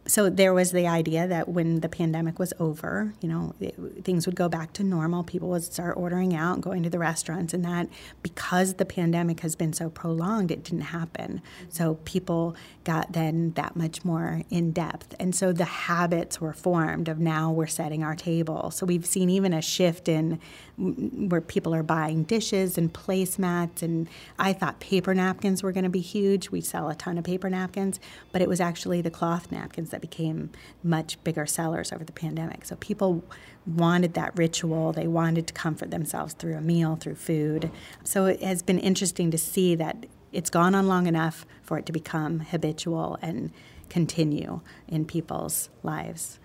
[0.08, 4.26] so there was the idea that when the pandemic was over, you know, it, things
[4.26, 5.24] would go back to normal.
[5.24, 7.89] People would start ordering out going to the restaurants, and that
[8.24, 11.41] because the pandemic has been so prolonged, it didn't happen.
[11.70, 17.10] So people got then that much more in depth, and so the habits were formed
[17.10, 18.72] of now we're setting our table.
[18.72, 20.39] So we've seen even a shift in
[20.80, 23.82] mm, where people are buying dishes and placemats.
[23.82, 24.08] And
[24.39, 26.50] I thought paper napkins were going to be huge.
[26.50, 28.00] We sell a ton of paper napkins,
[28.32, 30.51] but it was actually the cloth napkins that became
[30.83, 32.65] much bigger sellers over the pandemic.
[32.65, 33.23] So people
[33.65, 34.93] wanted that ritual.
[34.93, 37.71] They wanted to comfort themselves through a meal, through food.
[38.03, 41.88] So it has been interesting to see that it's gone on long enough for it
[41.88, 43.51] to become habitual and
[43.89, 46.39] continue in people's lives.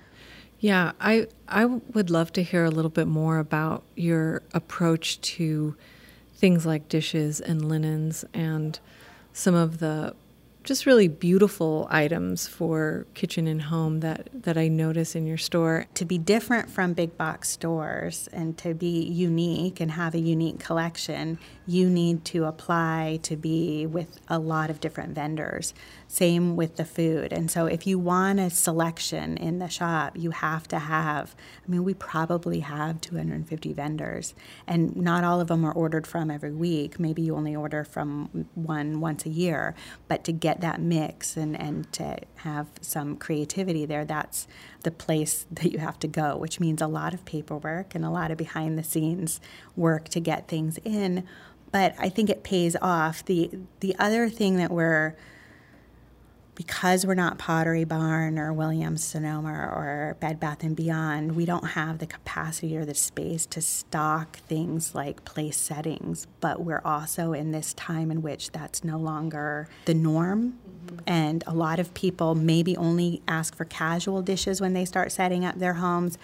[0.58, 5.76] Yeah, I I would love to hear a little bit more about your approach to
[6.34, 8.78] things like dishes and linens and
[9.32, 10.14] some of the
[10.64, 15.86] just really beautiful items for kitchen and home that, that I notice in your store.
[15.94, 20.58] To be different from big box stores and to be unique and have a unique
[20.58, 25.74] collection, you need to apply to be with a lot of different vendors.
[26.12, 27.32] Same with the food.
[27.32, 31.34] And so, if you want a selection in the shop, you have to have,
[31.66, 34.34] I mean, we probably have 250 vendors,
[34.66, 37.00] and not all of them are ordered from every week.
[37.00, 39.74] Maybe you only order from one once a year.
[40.06, 44.46] But to get that mix and, and to have some creativity there, that's
[44.82, 48.10] the place that you have to go, which means a lot of paperwork and a
[48.10, 49.40] lot of behind the scenes
[49.76, 51.26] work to get things in.
[51.70, 53.24] But I think it pays off.
[53.24, 55.16] The the other thing that we're
[56.54, 61.68] because we're not Pottery Barn or Williams Sonoma or Bed Bath and Beyond, we don't
[61.68, 66.26] have the capacity or the space to stock things like place settings.
[66.40, 70.58] But we're also in this time in which that's no longer the norm.
[70.86, 70.98] Mm-hmm.
[71.06, 75.44] And a lot of people maybe only ask for casual dishes when they start setting
[75.44, 76.18] up their homes.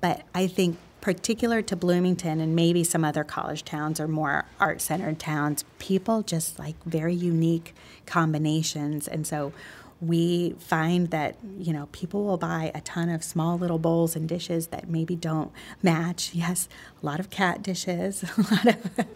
[0.00, 4.80] But I think particular to Bloomington and maybe some other college towns or more art
[4.80, 7.74] centered towns, people just like very unique
[8.06, 9.08] combinations.
[9.08, 9.52] And so
[10.00, 14.28] we find that you know people will buy a ton of small little bowls and
[14.28, 16.68] dishes that maybe don't match yes
[17.02, 19.06] a lot of cat dishes a lot of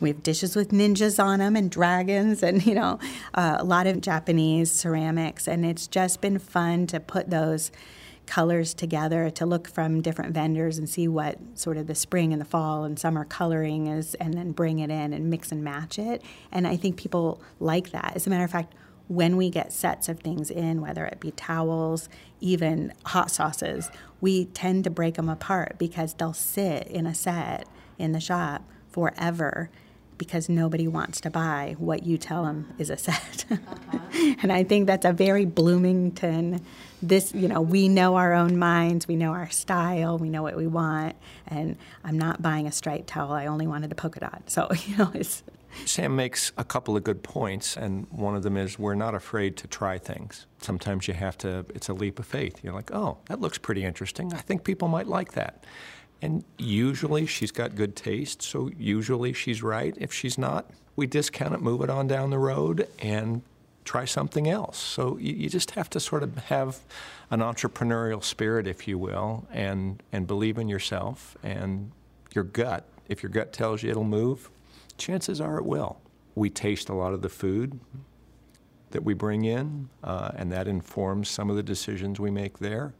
[0.00, 3.00] we have dishes with ninjas on them and dragons and you know
[3.34, 7.72] uh, a lot of japanese ceramics and it's just been fun to put those
[8.26, 12.40] colors together to look from different vendors and see what sort of the spring and
[12.40, 15.98] the fall and summer coloring is and then bring it in and mix and match
[15.98, 16.22] it.
[16.50, 18.12] And I think people like that.
[18.14, 18.74] As a matter of fact,
[19.08, 22.08] when we get sets of things in, whether it be towels,
[22.40, 27.68] even hot sauces, we tend to break them apart because they'll sit in a set
[27.98, 29.70] in the shop forever
[30.22, 33.44] because nobody wants to buy what you tell them is a set.
[33.92, 34.34] Uh-huh.
[34.42, 36.62] and I think that's a very Bloomington
[37.02, 40.56] this, you know, we know our own minds, we know our style, we know what
[40.56, 41.16] we want,
[41.48, 43.32] and I'm not buying a striped towel.
[43.32, 44.42] I only wanted a polka dot.
[44.46, 45.42] So, you know, it's
[45.86, 49.56] Sam makes a couple of good points, and one of them is we're not afraid
[49.58, 50.46] to try things.
[50.60, 52.62] Sometimes you have to, it's a leap of faith.
[52.62, 54.32] You're like, oh, that looks pretty interesting.
[54.34, 55.64] I think people might like that.
[56.22, 59.94] And usually she's got good taste, so usually she's right.
[59.98, 63.42] If she's not, we discount it, move it on down the road, and
[63.84, 64.78] try something else.
[64.78, 66.78] So you, you, just have to sort of have
[67.30, 71.90] an entrepreneurial spirit, if you will, and, and believe in yourself and
[72.32, 72.84] your gut.
[73.08, 74.48] If your gut tells you it'll move,
[74.96, 76.00] chances are it will.
[76.36, 77.80] We taste a lot of the food
[78.92, 82.94] that we bring in, uh, and that informs some of the decisions we make there.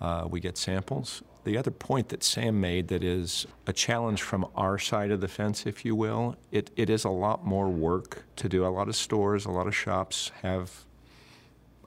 [0.00, 1.22] Uh, we get samples.
[1.44, 5.28] The other point that Sam made that is a challenge from our side of the
[5.28, 8.66] fence, if you will, it, it is a lot more work to do.
[8.66, 10.84] A lot of stores, a lot of shops have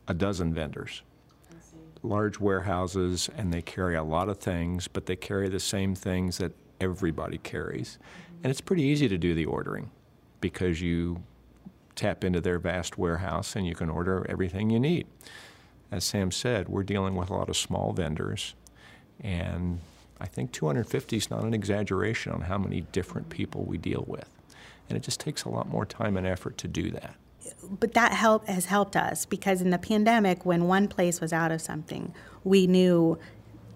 [0.08, 1.02] a dozen vendors,
[2.04, 6.38] large warehouses, and they carry a lot of things, but they carry the same things
[6.38, 7.98] that everybody carries.
[8.44, 9.90] And it's pretty easy to do the ordering
[10.40, 11.24] because you
[11.96, 15.08] tap into their vast warehouse and you can order everything you need.
[15.92, 18.54] As Sam said, we're dealing with a lot of small vendors
[19.24, 19.80] and
[20.20, 24.30] I think 250 is not an exaggeration on how many different people we deal with.
[24.90, 27.16] And it just takes a lot more time and effort to do that.
[27.80, 31.52] But that help has helped us because in the pandemic, when one place was out
[31.52, 32.14] of something,
[32.44, 33.18] we knew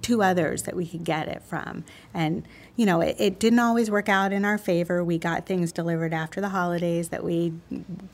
[0.01, 1.83] two others that we could get it from.
[2.13, 5.03] And, you know, it, it, didn't always work out in our favor.
[5.03, 7.53] We got things delivered after the holidays that we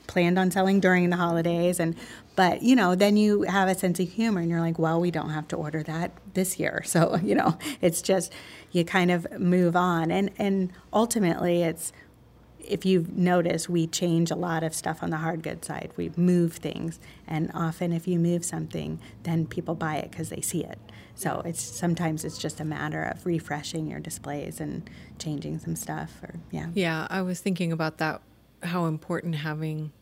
[0.06, 1.80] planned on selling during the holidays.
[1.80, 1.96] And,
[2.38, 5.10] but, you know, then you have a sense of humor and you're like, well, we
[5.10, 6.84] don't have to order that this year.
[6.88, 8.32] So, you know, it's just,
[8.70, 10.12] you kind of move on.
[10.12, 11.92] And, and ultimately, it's,
[12.60, 15.90] if you've noticed, we change a lot of stuff on the hard goods side.
[15.96, 20.40] We move things, and often if you move something, then people buy it because they
[20.40, 20.78] see it.
[21.16, 26.22] So it's sometimes it's just a matter of refreshing your displays and changing some stuff
[26.22, 26.68] or yeah.
[26.74, 28.22] Yeah, I was thinking about that
[28.62, 29.92] how important having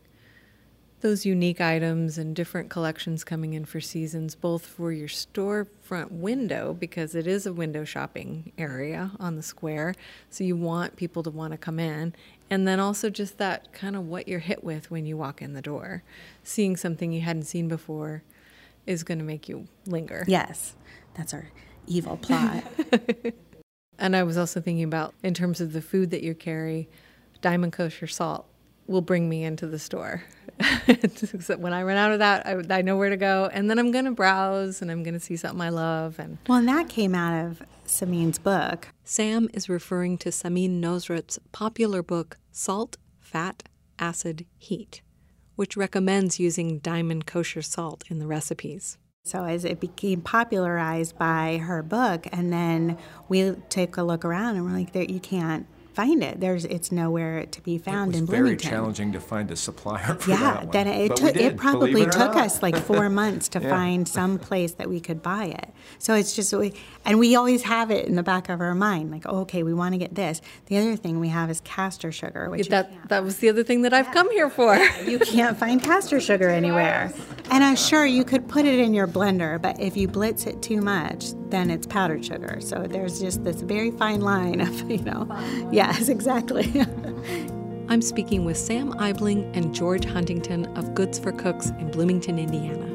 [1.06, 6.74] those unique items and different collections coming in for seasons, both for your storefront window,
[6.74, 9.94] because it is a window shopping area on the square.
[10.30, 12.12] So you want people to want to come in.
[12.50, 15.52] And then also just that kind of what you're hit with when you walk in
[15.52, 16.02] the door.
[16.42, 18.24] Seeing something you hadn't seen before
[18.84, 20.24] is going to make you linger.
[20.26, 20.74] Yes.
[21.14, 21.50] That's our
[21.86, 22.64] evil plot.
[24.00, 26.88] and I was also thinking about, in terms of the food that you carry,
[27.40, 28.48] diamond kosher salt
[28.86, 30.22] will bring me into the store.
[31.58, 33.90] when I run out of that, I, I, know where to go, and then I'm
[33.90, 36.18] going to browse and I'm going to see something I love.
[36.18, 38.88] And well, and that came out of Samin's book.
[39.04, 43.64] Sam is referring to Samin Nosrat's popular book Salt, Fat,
[43.98, 45.02] Acid, Heat,
[45.56, 48.96] which recommends using diamond kosher salt in the recipes.
[49.24, 52.96] So as it became popularized by her book, and then
[53.28, 55.66] we took a look around and we're like, there you can't
[55.96, 56.38] find it.
[56.40, 58.44] There's it's nowhere to be found in Bloomington.
[58.44, 60.70] Very challenging to find a supplier for yeah, that one.
[60.70, 63.70] then it but took did, it probably it took us like four months to yeah.
[63.70, 65.70] find some place that we could buy it.
[65.98, 69.22] So it's just and we always have it in the back of our mind, like
[69.24, 70.42] oh, okay, we want to get this.
[70.66, 73.80] The other thing we have is castor sugar, which that that was the other thing
[73.82, 74.76] that I've come here for.
[75.06, 77.10] you can't find castor sugar anywhere,
[77.50, 80.60] and I'm sure you could put it in your blender, but if you blitz it
[80.60, 82.58] too much, then it's powdered sugar.
[82.60, 85.26] So there's just this very fine line of you know,
[85.70, 86.72] yes, exactly.
[87.88, 92.92] I'm speaking with Sam Eibling and George Huntington of Goods for Cooks in Bloomington, Indiana.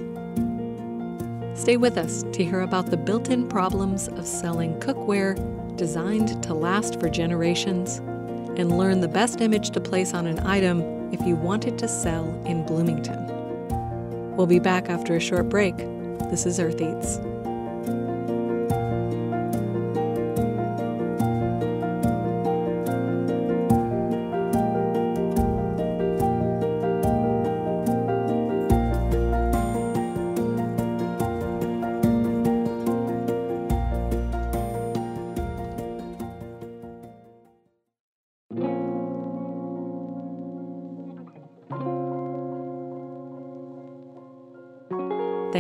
[1.55, 5.37] Stay with us to hear about the built in problems of selling cookware
[5.77, 7.99] designed to last for generations
[8.57, 10.81] and learn the best image to place on an item
[11.13, 13.27] if you want it to sell in Bloomington.
[14.35, 15.77] We'll be back after a short break.
[16.29, 17.19] This is Earth Eats.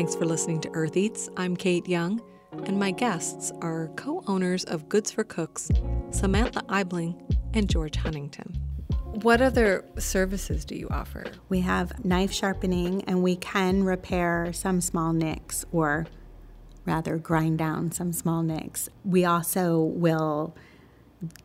[0.01, 1.29] Thanks for listening to Earth Eats.
[1.37, 2.23] I'm Kate Young,
[2.65, 5.69] and my guests are co owners of Goods for Cooks,
[6.09, 7.21] Samantha Eibling
[7.53, 8.51] and George Huntington.
[9.21, 11.25] What other services do you offer?
[11.49, 16.07] We have knife sharpening, and we can repair some small nicks or
[16.83, 18.89] rather grind down some small nicks.
[19.05, 20.55] We also will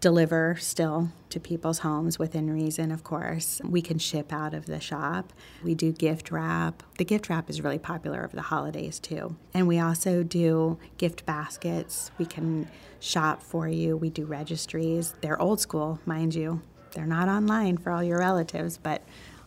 [0.01, 3.61] deliver still to people's homes within reason, of course.
[3.65, 5.33] We can ship out of the shop.
[5.63, 6.83] We do gift wrap.
[6.99, 9.37] The gift wrap is really popular over the holidays too.
[9.53, 12.11] And we also do gift baskets.
[12.19, 12.69] We can
[13.01, 13.97] shop for you.
[13.97, 15.15] We do registries.
[15.21, 16.63] They're old school, mind you.
[16.93, 19.03] They're not online for all your relatives, but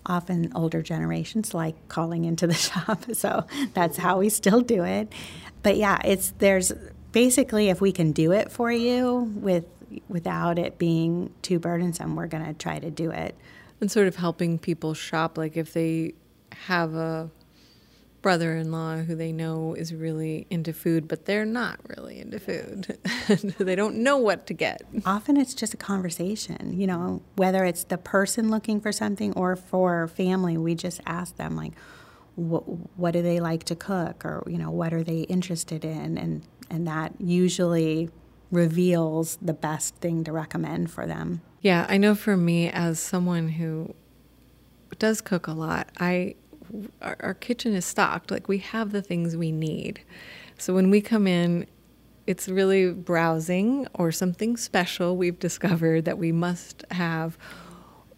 [0.05, 3.05] often older generations like calling into the shop.
[3.13, 5.11] So that's how we still do it.
[5.63, 6.71] But yeah, it's there's
[7.11, 9.65] basically if we can do it for you with
[10.07, 13.35] without it being too burdensome, we're going to try to do it.
[13.81, 16.13] And sort of helping people shop, like if they
[16.51, 17.29] have a
[18.21, 22.39] brother in law who they know is really into food, but they're not really into
[22.39, 22.97] food.
[23.57, 24.81] they don't know what to get.
[25.05, 29.55] Often it's just a conversation, you know, whether it's the person looking for something or
[29.55, 31.73] for family, we just ask them, like,
[32.35, 32.61] what,
[32.97, 36.17] what do they like to cook or, you know, what are they interested in?
[36.17, 38.09] And, and that usually
[38.51, 41.41] reveals the best thing to recommend for them.
[41.61, 43.93] Yeah, I know for me as someone who
[44.97, 46.35] does cook a lot, I
[47.01, 48.31] our, our kitchen is stocked.
[48.31, 50.01] Like we have the things we need.
[50.57, 51.67] So when we come in,
[52.27, 57.37] it's really browsing or something special we've discovered that we must have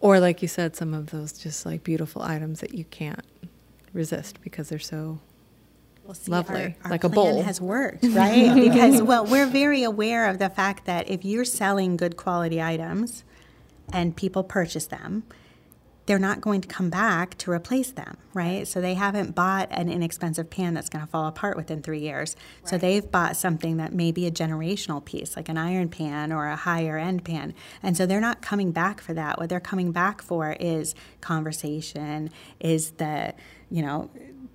[0.02, 3.24] or like you said some of those just like beautiful items that you can't
[3.92, 5.20] resist because they're so
[6.04, 7.42] well, see, lovely, our, our like a bowl.
[7.42, 8.54] has worked, right?
[8.54, 13.24] because well, we're very aware of the fact that if you're selling good quality items
[13.92, 15.24] and people purchase them,
[16.06, 18.66] they're not going to come back to replace them, right?
[18.66, 22.34] So they haven't bought an inexpensive pan that's going to fall apart within three years.
[22.62, 22.68] Right.
[22.68, 26.48] So they've bought something that may be a generational piece, like an iron pan or
[26.48, 27.54] a higher end pan.
[27.82, 29.38] And so they're not coming back for that.
[29.38, 33.34] What they're coming back for is conversation, is the,
[33.70, 34.10] you know,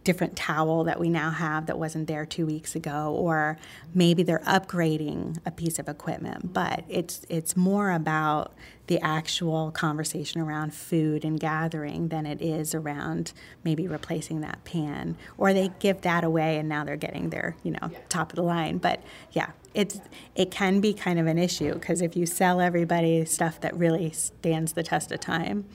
[0.08, 3.58] different towel that we now have that wasn't there two weeks ago, or
[3.94, 6.54] maybe they're upgrading a piece of equipment.
[6.54, 8.54] But it's it's more about
[8.88, 13.34] the actual conversation around food and gathering than it is around
[13.66, 15.18] maybe replacing that pan.
[15.38, 18.44] Or they give that away and now they're getting their you know top of the
[18.44, 18.78] line.
[18.78, 19.04] But
[19.34, 20.00] yeah, it's
[20.36, 24.12] it can be kind of an issue because if you sell everybody stuff that really
[24.12, 25.66] stands the test of time,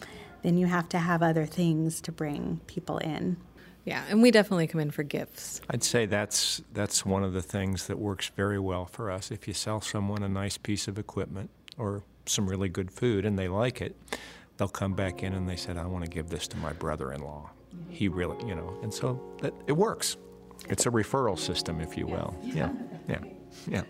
[0.40, 3.36] then you have to have other things to bring people in.
[3.84, 5.60] Yeah, and we definitely come in for gifts.
[5.68, 9.30] I'd say that's that's one of the things that works very well for us.
[9.30, 13.36] If you sell someone a nice piece of equipment or some really good food and
[13.36, 13.96] they like it,
[14.56, 17.50] they'll come back in and they said, "I want to give this to my brother-in-law.
[17.88, 20.16] He really, you know." And so that it works.
[20.68, 22.36] It's a referral system, if you will.
[22.42, 22.70] Yeah,
[23.08, 23.18] yeah,
[23.66, 23.82] yeah.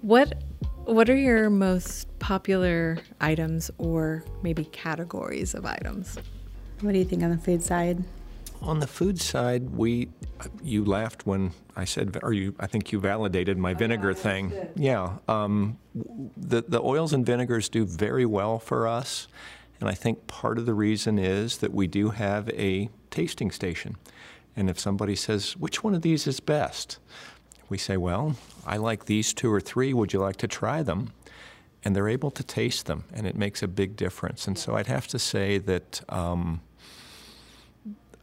[0.00, 0.42] What
[0.86, 6.18] what are your most popular items or maybe categories of items?
[6.80, 8.04] What do you think on the food side?
[8.62, 10.08] On the food side, we
[10.62, 14.52] you laughed when I said, or you I think you validated my vinegar thing.
[14.74, 15.78] Yeah, um,
[16.36, 19.28] the the oils and vinegars do very well for us,
[19.80, 23.96] and I think part of the reason is that we do have a tasting station,
[24.56, 26.98] and if somebody says which one of these is best,
[27.68, 29.92] we say, well, I like these two or three.
[29.92, 31.12] Would you like to try them?
[31.84, 34.46] And they're able to taste them, and it makes a big difference.
[34.46, 36.00] And so I'd have to say that.
[36.08, 36.60] Um,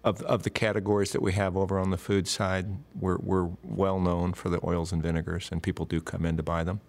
[0.03, 2.65] of, of the categories that we have over on the food side,
[2.99, 6.43] we're, we're well known for the oils and vinegars, and people do come in to
[6.43, 6.81] buy them.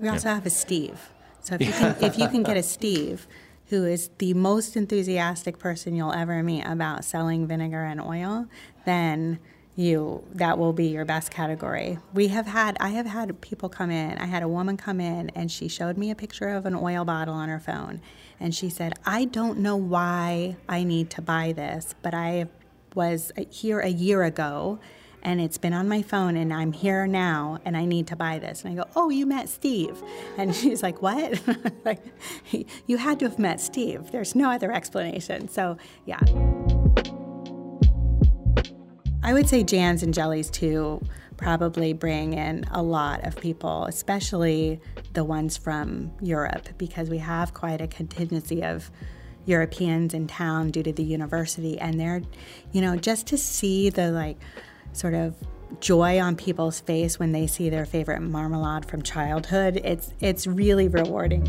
[0.00, 0.34] We also yeah.
[0.34, 1.10] have a Steve.
[1.42, 3.26] So if you, can, if you can get a Steve,
[3.66, 8.46] who is the most enthusiastic person you'll ever meet about selling vinegar and oil,
[8.84, 9.38] then
[9.76, 11.98] you that will be your best category.
[12.14, 14.18] We have had I have had people come in.
[14.18, 17.04] I had a woman come in and she showed me a picture of an oil
[17.04, 18.00] bottle on her phone
[18.40, 22.48] and she said, "I don't know why I need to buy this, but I
[22.94, 24.80] was here a year ago
[25.26, 28.38] and it's been on my phone and I'm here now and I need to buy
[28.38, 28.64] this.
[28.64, 30.00] And I go, Oh, you met Steve.
[30.38, 31.42] And she's like, What?
[31.84, 32.00] like,
[32.86, 34.12] you had to have met Steve.
[34.12, 35.48] There's no other explanation.
[35.48, 36.20] So, yeah.
[39.26, 41.02] I would say jams and jellies too
[41.36, 44.80] probably bring in a lot of people, especially
[45.14, 48.88] the ones from Europe, because we have quite a contingency of
[49.44, 52.22] Europeans in town due to the university, and they're,
[52.70, 54.38] you know, just to see the like
[54.92, 55.34] sort of
[55.80, 60.86] joy on people's face when they see their favorite marmalade from childhood, it's it's really
[60.86, 61.44] rewarding.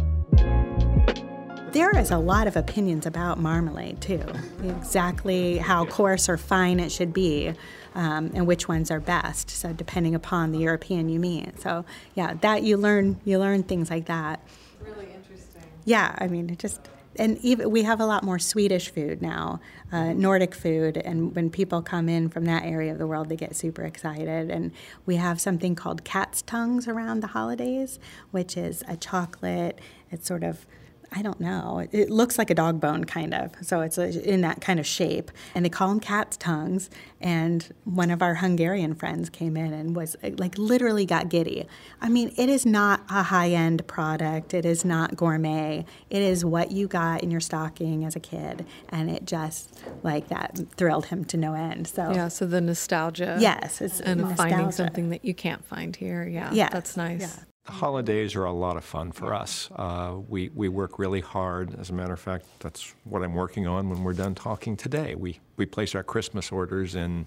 [1.78, 4.24] There is a lot of opinions about marmalade too,
[4.64, 7.54] exactly how coarse or fine it should be,
[7.94, 9.52] um, and which ones are best.
[9.52, 11.62] So depending upon the European you meet.
[11.62, 14.40] So yeah, that you learn you learn things like that.
[14.82, 15.62] Really interesting.
[15.86, 16.82] Yeah, I mean, it just
[17.16, 19.60] and even we have a lot more Swedish food now,
[19.92, 23.36] uh, Nordic food, and when people come in from that area of the world, they
[23.36, 24.50] get super excited.
[24.50, 24.72] And
[25.06, 28.00] we have something called cat's tongues around the holidays,
[28.32, 29.78] which is a chocolate.
[30.10, 30.66] It's sort of
[31.12, 31.88] I don't know.
[31.92, 33.52] It looks like a dog bone, kind of.
[33.62, 35.32] So it's uh, in that kind of shape.
[35.56, 36.90] And they call them cat's tongues.
[37.22, 41.66] And one of our Hungarian friends came in and was uh, like literally got giddy.
[42.02, 45.86] I mean, it is not a high end product, it is not gourmet.
[46.10, 48.66] It is what you got in your stocking as a kid.
[48.90, 51.88] And it just like that thrilled him to no end.
[51.88, 53.38] So, yeah, so the nostalgia.
[53.40, 53.82] Yes.
[53.82, 54.56] It's and nostalgia.
[54.56, 56.28] finding something that you can't find here.
[56.28, 56.52] Yeah.
[56.54, 56.70] Yeah.
[56.70, 57.22] That's nice.
[57.22, 57.44] Yeah.
[57.68, 59.70] Holidays are a lot of fun for us.
[59.76, 61.78] Uh, we, we work really hard.
[61.80, 65.16] As a matter of fact, that's what I'm working on when we're done talking today.
[65.16, 67.26] We, we place our Christmas orders in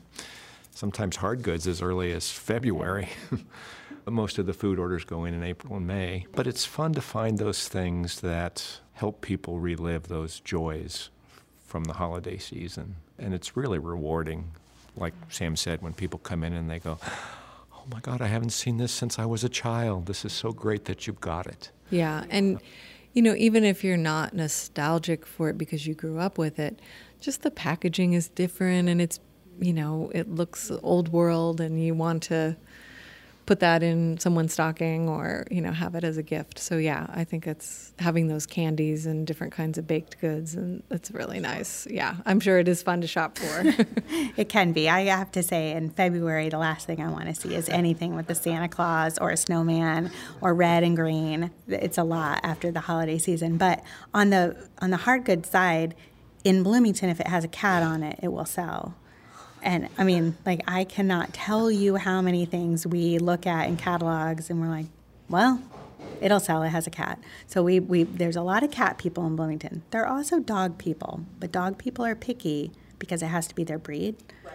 [0.74, 3.08] sometimes hard goods as early as February.
[4.06, 6.26] Most of the food orders go in in April and May.
[6.32, 11.10] But it's fun to find those things that help people relive those joys
[11.66, 12.96] from the holiday season.
[13.18, 14.52] And it's really rewarding,
[14.96, 16.98] like Sam said, when people come in and they go,
[17.80, 20.06] oh my God, I haven't seen this since I was a child.
[20.06, 21.70] This is so great that you've got it.
[21.90, 22.24] Yeah.
[22.30, 22.60] And,
[23.14, 26.80] you know, even if you're not nostalgic for it because you grew up with it,
[27.20, 29.20] just the packaging is different and it's,
[29.58, 32.56] you know, it looks old world and you want to
[33.50, 36.56] put that in someone's stocking or you know have it as a gift.
[36.56, 40.84] So yeah i think it's having those candies and different kinds of baked goods and
[40.88, 41.84] it's really nice.
[41.90, 43.64] Yeah i'm sure it is fun to shop for.
[44.36, 44.88] It can be.
[44.88, 48.14] I have to say in february the last thing i want to see is anything
[48.14, 51.50] with a santa claus or a snowman or red and green.
[51.66, 53.56] It's a lot after the holiday season.
[53.56, 53.82] But
[54.14, 55.96] on the on the hard goods side
[56.44, 58.94] in bloomington if it has a cat on it it will sell
[59.62, 63.76] and I mean, like, I cannot tell you how many things we look at in
[63.76, 64.86] catalogs and we're like,
[65.28, 65.62] well,
[66.20, 66.62] it'll sell.
[66.62, 67.18] It has a cat.
[67.46, 69.82] So we, we there's a lot of cat people in Bloomington.
[69.90, 73.64] There are also dog people, but dog people are picky because it has to be
[73.64, 74.16] their breed.
[74.44, 74.54] Right.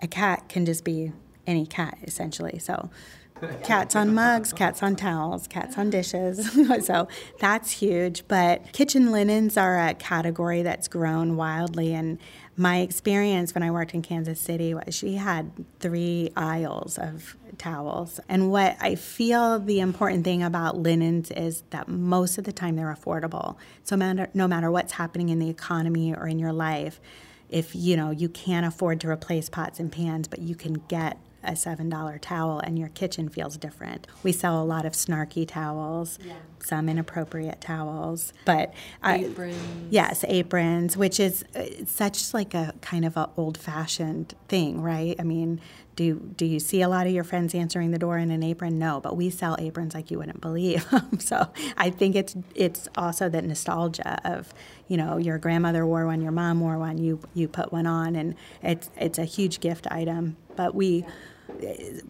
[0.00, 1.12] A cat can just be
[1.46, 2.58] any cat essentially.
[2.58, 2.90] So
[3.64, 6.50] cats on mugs, cats on towels, cats on dishes.
[6.86, 8.26] so that's huge.
[8.28, 12.18] But kitchen linens are a category that's grown wildly and
[12.60, 18.20] my experience when I worked in Kansas City was she had three aisles of towels.
[18.28, 22.76] And what I feel the important thing about linens is that most of the time
[22.76, 23.56] they're affordable.
[23.82, 27.00] So matter, no matter what's happening in the economy or in your life,
[27.48, 31.16] if you know you can't afford to replace pots and pans, but you can get
[31.42, 34.06] a $7 towel and your kitchen feels different.
[34.22, 36.34] We sell a lot of snarky towels, yeah.
[36.60, 38.74] some inappropriate towels, but
[39.04, 39.56] aprons.
[39.90, 45.16] yes, aprons, which is uh, such like a kind of a old-fashioned thing, right?
[45.18, 45.60] I mean,
[46.00, 48.78] do do you see a lot of your friends answering the door in an apron?
[48.78, 50.86] No, but we sell aprons like you wouldn't believe.
[51.18, 54.54] so I think it's it's also that nostalgia of
[54.88, 58.16] you know your grandmother wore one, your mom wore one, you you put one on,
[58.16, 60.38] and it's it's a huge gift item.
[60.56, 61.04] But we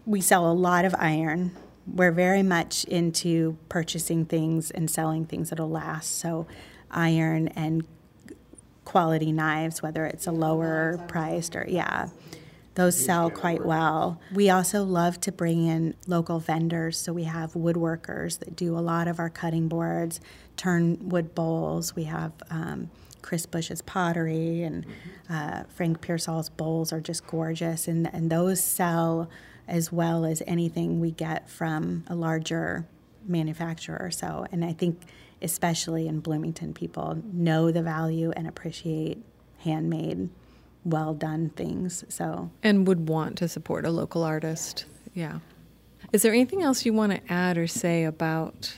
[0.06, 1.56] we sell a lot of iron.
[1.86, 6.18] We're very much into purchasing things and selling things that'll last.
[6.18, 6.46] So
[6.90, 7.86] iron and
[8.84, 12.08] quality knives, whether it's a lower priced or yeah
[12.74, 14.20] those sell quite well.
[14.32, 18.80] We also love to bring in local vendors, so we have woodworkers that do a
[18.80, 20.20] lot of our cutting boards,
[20.56, 21.96] turn wood bowls.
[21.96, 22.90] We have um,
[23.22, 24.86] Chris Bush's pottery and
[25.28, 29.28] uh, Frank Pearsall's bowls are just gorgeous, and, and those sell
[29.68, 32.86] as well as anything we get from a larger
[33.26, 34.10] manufacturer.
[34.10, 35.00] So, and I think
[35.42, 39.18] especially in Bloomington, people know the value and appreciate
[39.58, 40.28] handmade
[40.84, 42.04] well done things.
[42.08, 44.86] So and would want to support a local artist.
[45.14, 45.40] Yeah.
[46.12, 48.74] Is there anything else you want to add or say about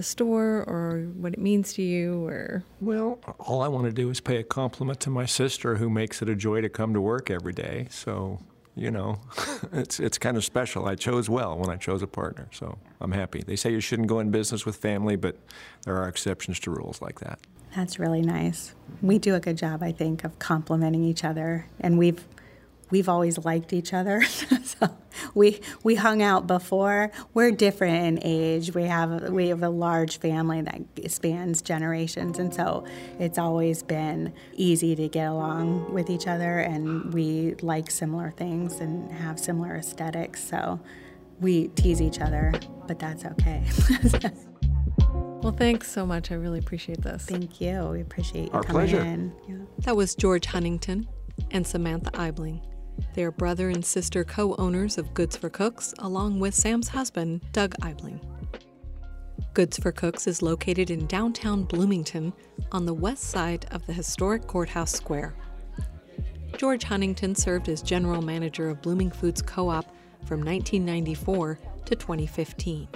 [0.00, 2.64] the store or what it means to you or?
[2.80, 6.22] Well all i want to do is pay a compliment to my sister who makes
[6.22, 7.86] it a joy to come to work every day.
[7.90, 8.40] So
[8.74, 9.20] you know
[9.72, 10.86] it's it's kind of special.
[10.86, 13.42] I chose well when i chose a partner so i'm happy.
[13.46, 15.36] They say you shouldn't go in business with family but
[15.84, 17.38] there are exceptions to rules like that.
[17.76, 18.74] That's really nice.
[19.02, 22.24] We do a good job, I think, of complimenting each other, and we've
[22.90, 24.22] we've always liked each other.
[24.64, 24.88] so
[25.34, 27.10] we we hung out before.
[27.34, 28.74] We're different in age.
[28.74, 32.84] We have we have a large family that spans generations, and so
[33.18, 36.58] it's always been easy to get along with each other.
[36.58, 40.42] And we like similar things and have similar aesthetics.
[40.42, 40.80] So
[41.40, 42.52] we tease each other,
[42.86, 43.64] but that's okay.
[45.42, 46.30] Well, thanks so much.
[46.30, 47.24] I really appreciate this.
[47.24, 47.88] Thank you.
[47.90, 49.00] We appreciate you Our coming pleasure.
[49.00, 49.32] in.
[49.48, 49.54] Yeah.
[49.78, 51.08] That was George Huntington
[51.50, 52.60] and Samantha Eibling.
[53.14, 57.40] They are brother and sister co owners of Goods for Cooks, along with Sam's husband,
[57.52, 58.20] Doug Eibling.
[59.54, 62.32] Goods for Cooks is located in downtown Bloomington
[62.72, 65.34] on the west side of the historic Courthouse Square.
[66.56, 69.86] George Huntington served as general manager of Blooming Foods Co op
[70.24, 72.88] from 1994 to 2015.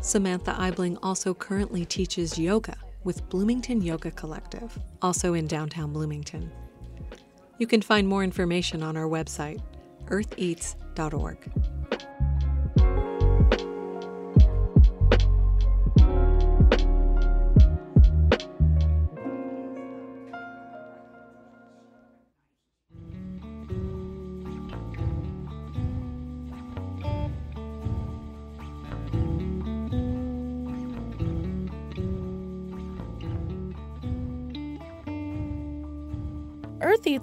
[0.00, 6.50] Samantha Eibling also currently teaches yoga with Bloomington Yoga Collective, also in downtown Bloomington.
[7.58, 9.60] You can find more information on our website,
[10.06, 11.77] eartheats.org.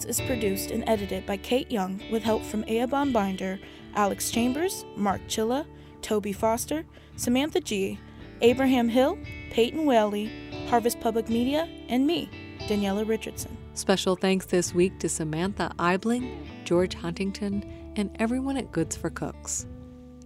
[0.04, 3.58] Is produced and edited by Kate Young with help from Eoban Binder,
[3.96, 5.66] Alex Chambers, Mark Chilla,
[6.02, 6.86] Toby Foster,
[7.16, 7.98] Samantha G.,
[8.42, 9.18] Abraham Hill,
[9.52, 10.30] Peyton Whaley,
[10.68, 12.30] Harvest Public Media, and me,
[12.68, 13.58] Daniela Richardson.
[13.74, 19.66] Special thanks this week to Samantha Eibling, George Huntington, and everyone at Goods for Cooks.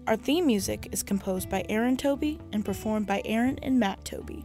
[0.07, 4.43] Our theme music is composed by Aaron Toby and performed by Aaron and Matt Toby.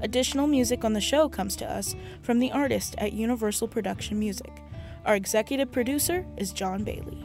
[0.00, 4.50] Additional music on the show comes to us from the artist at Universal Production Music.
[5.04, 7.22] Our executive producer is John Bailey.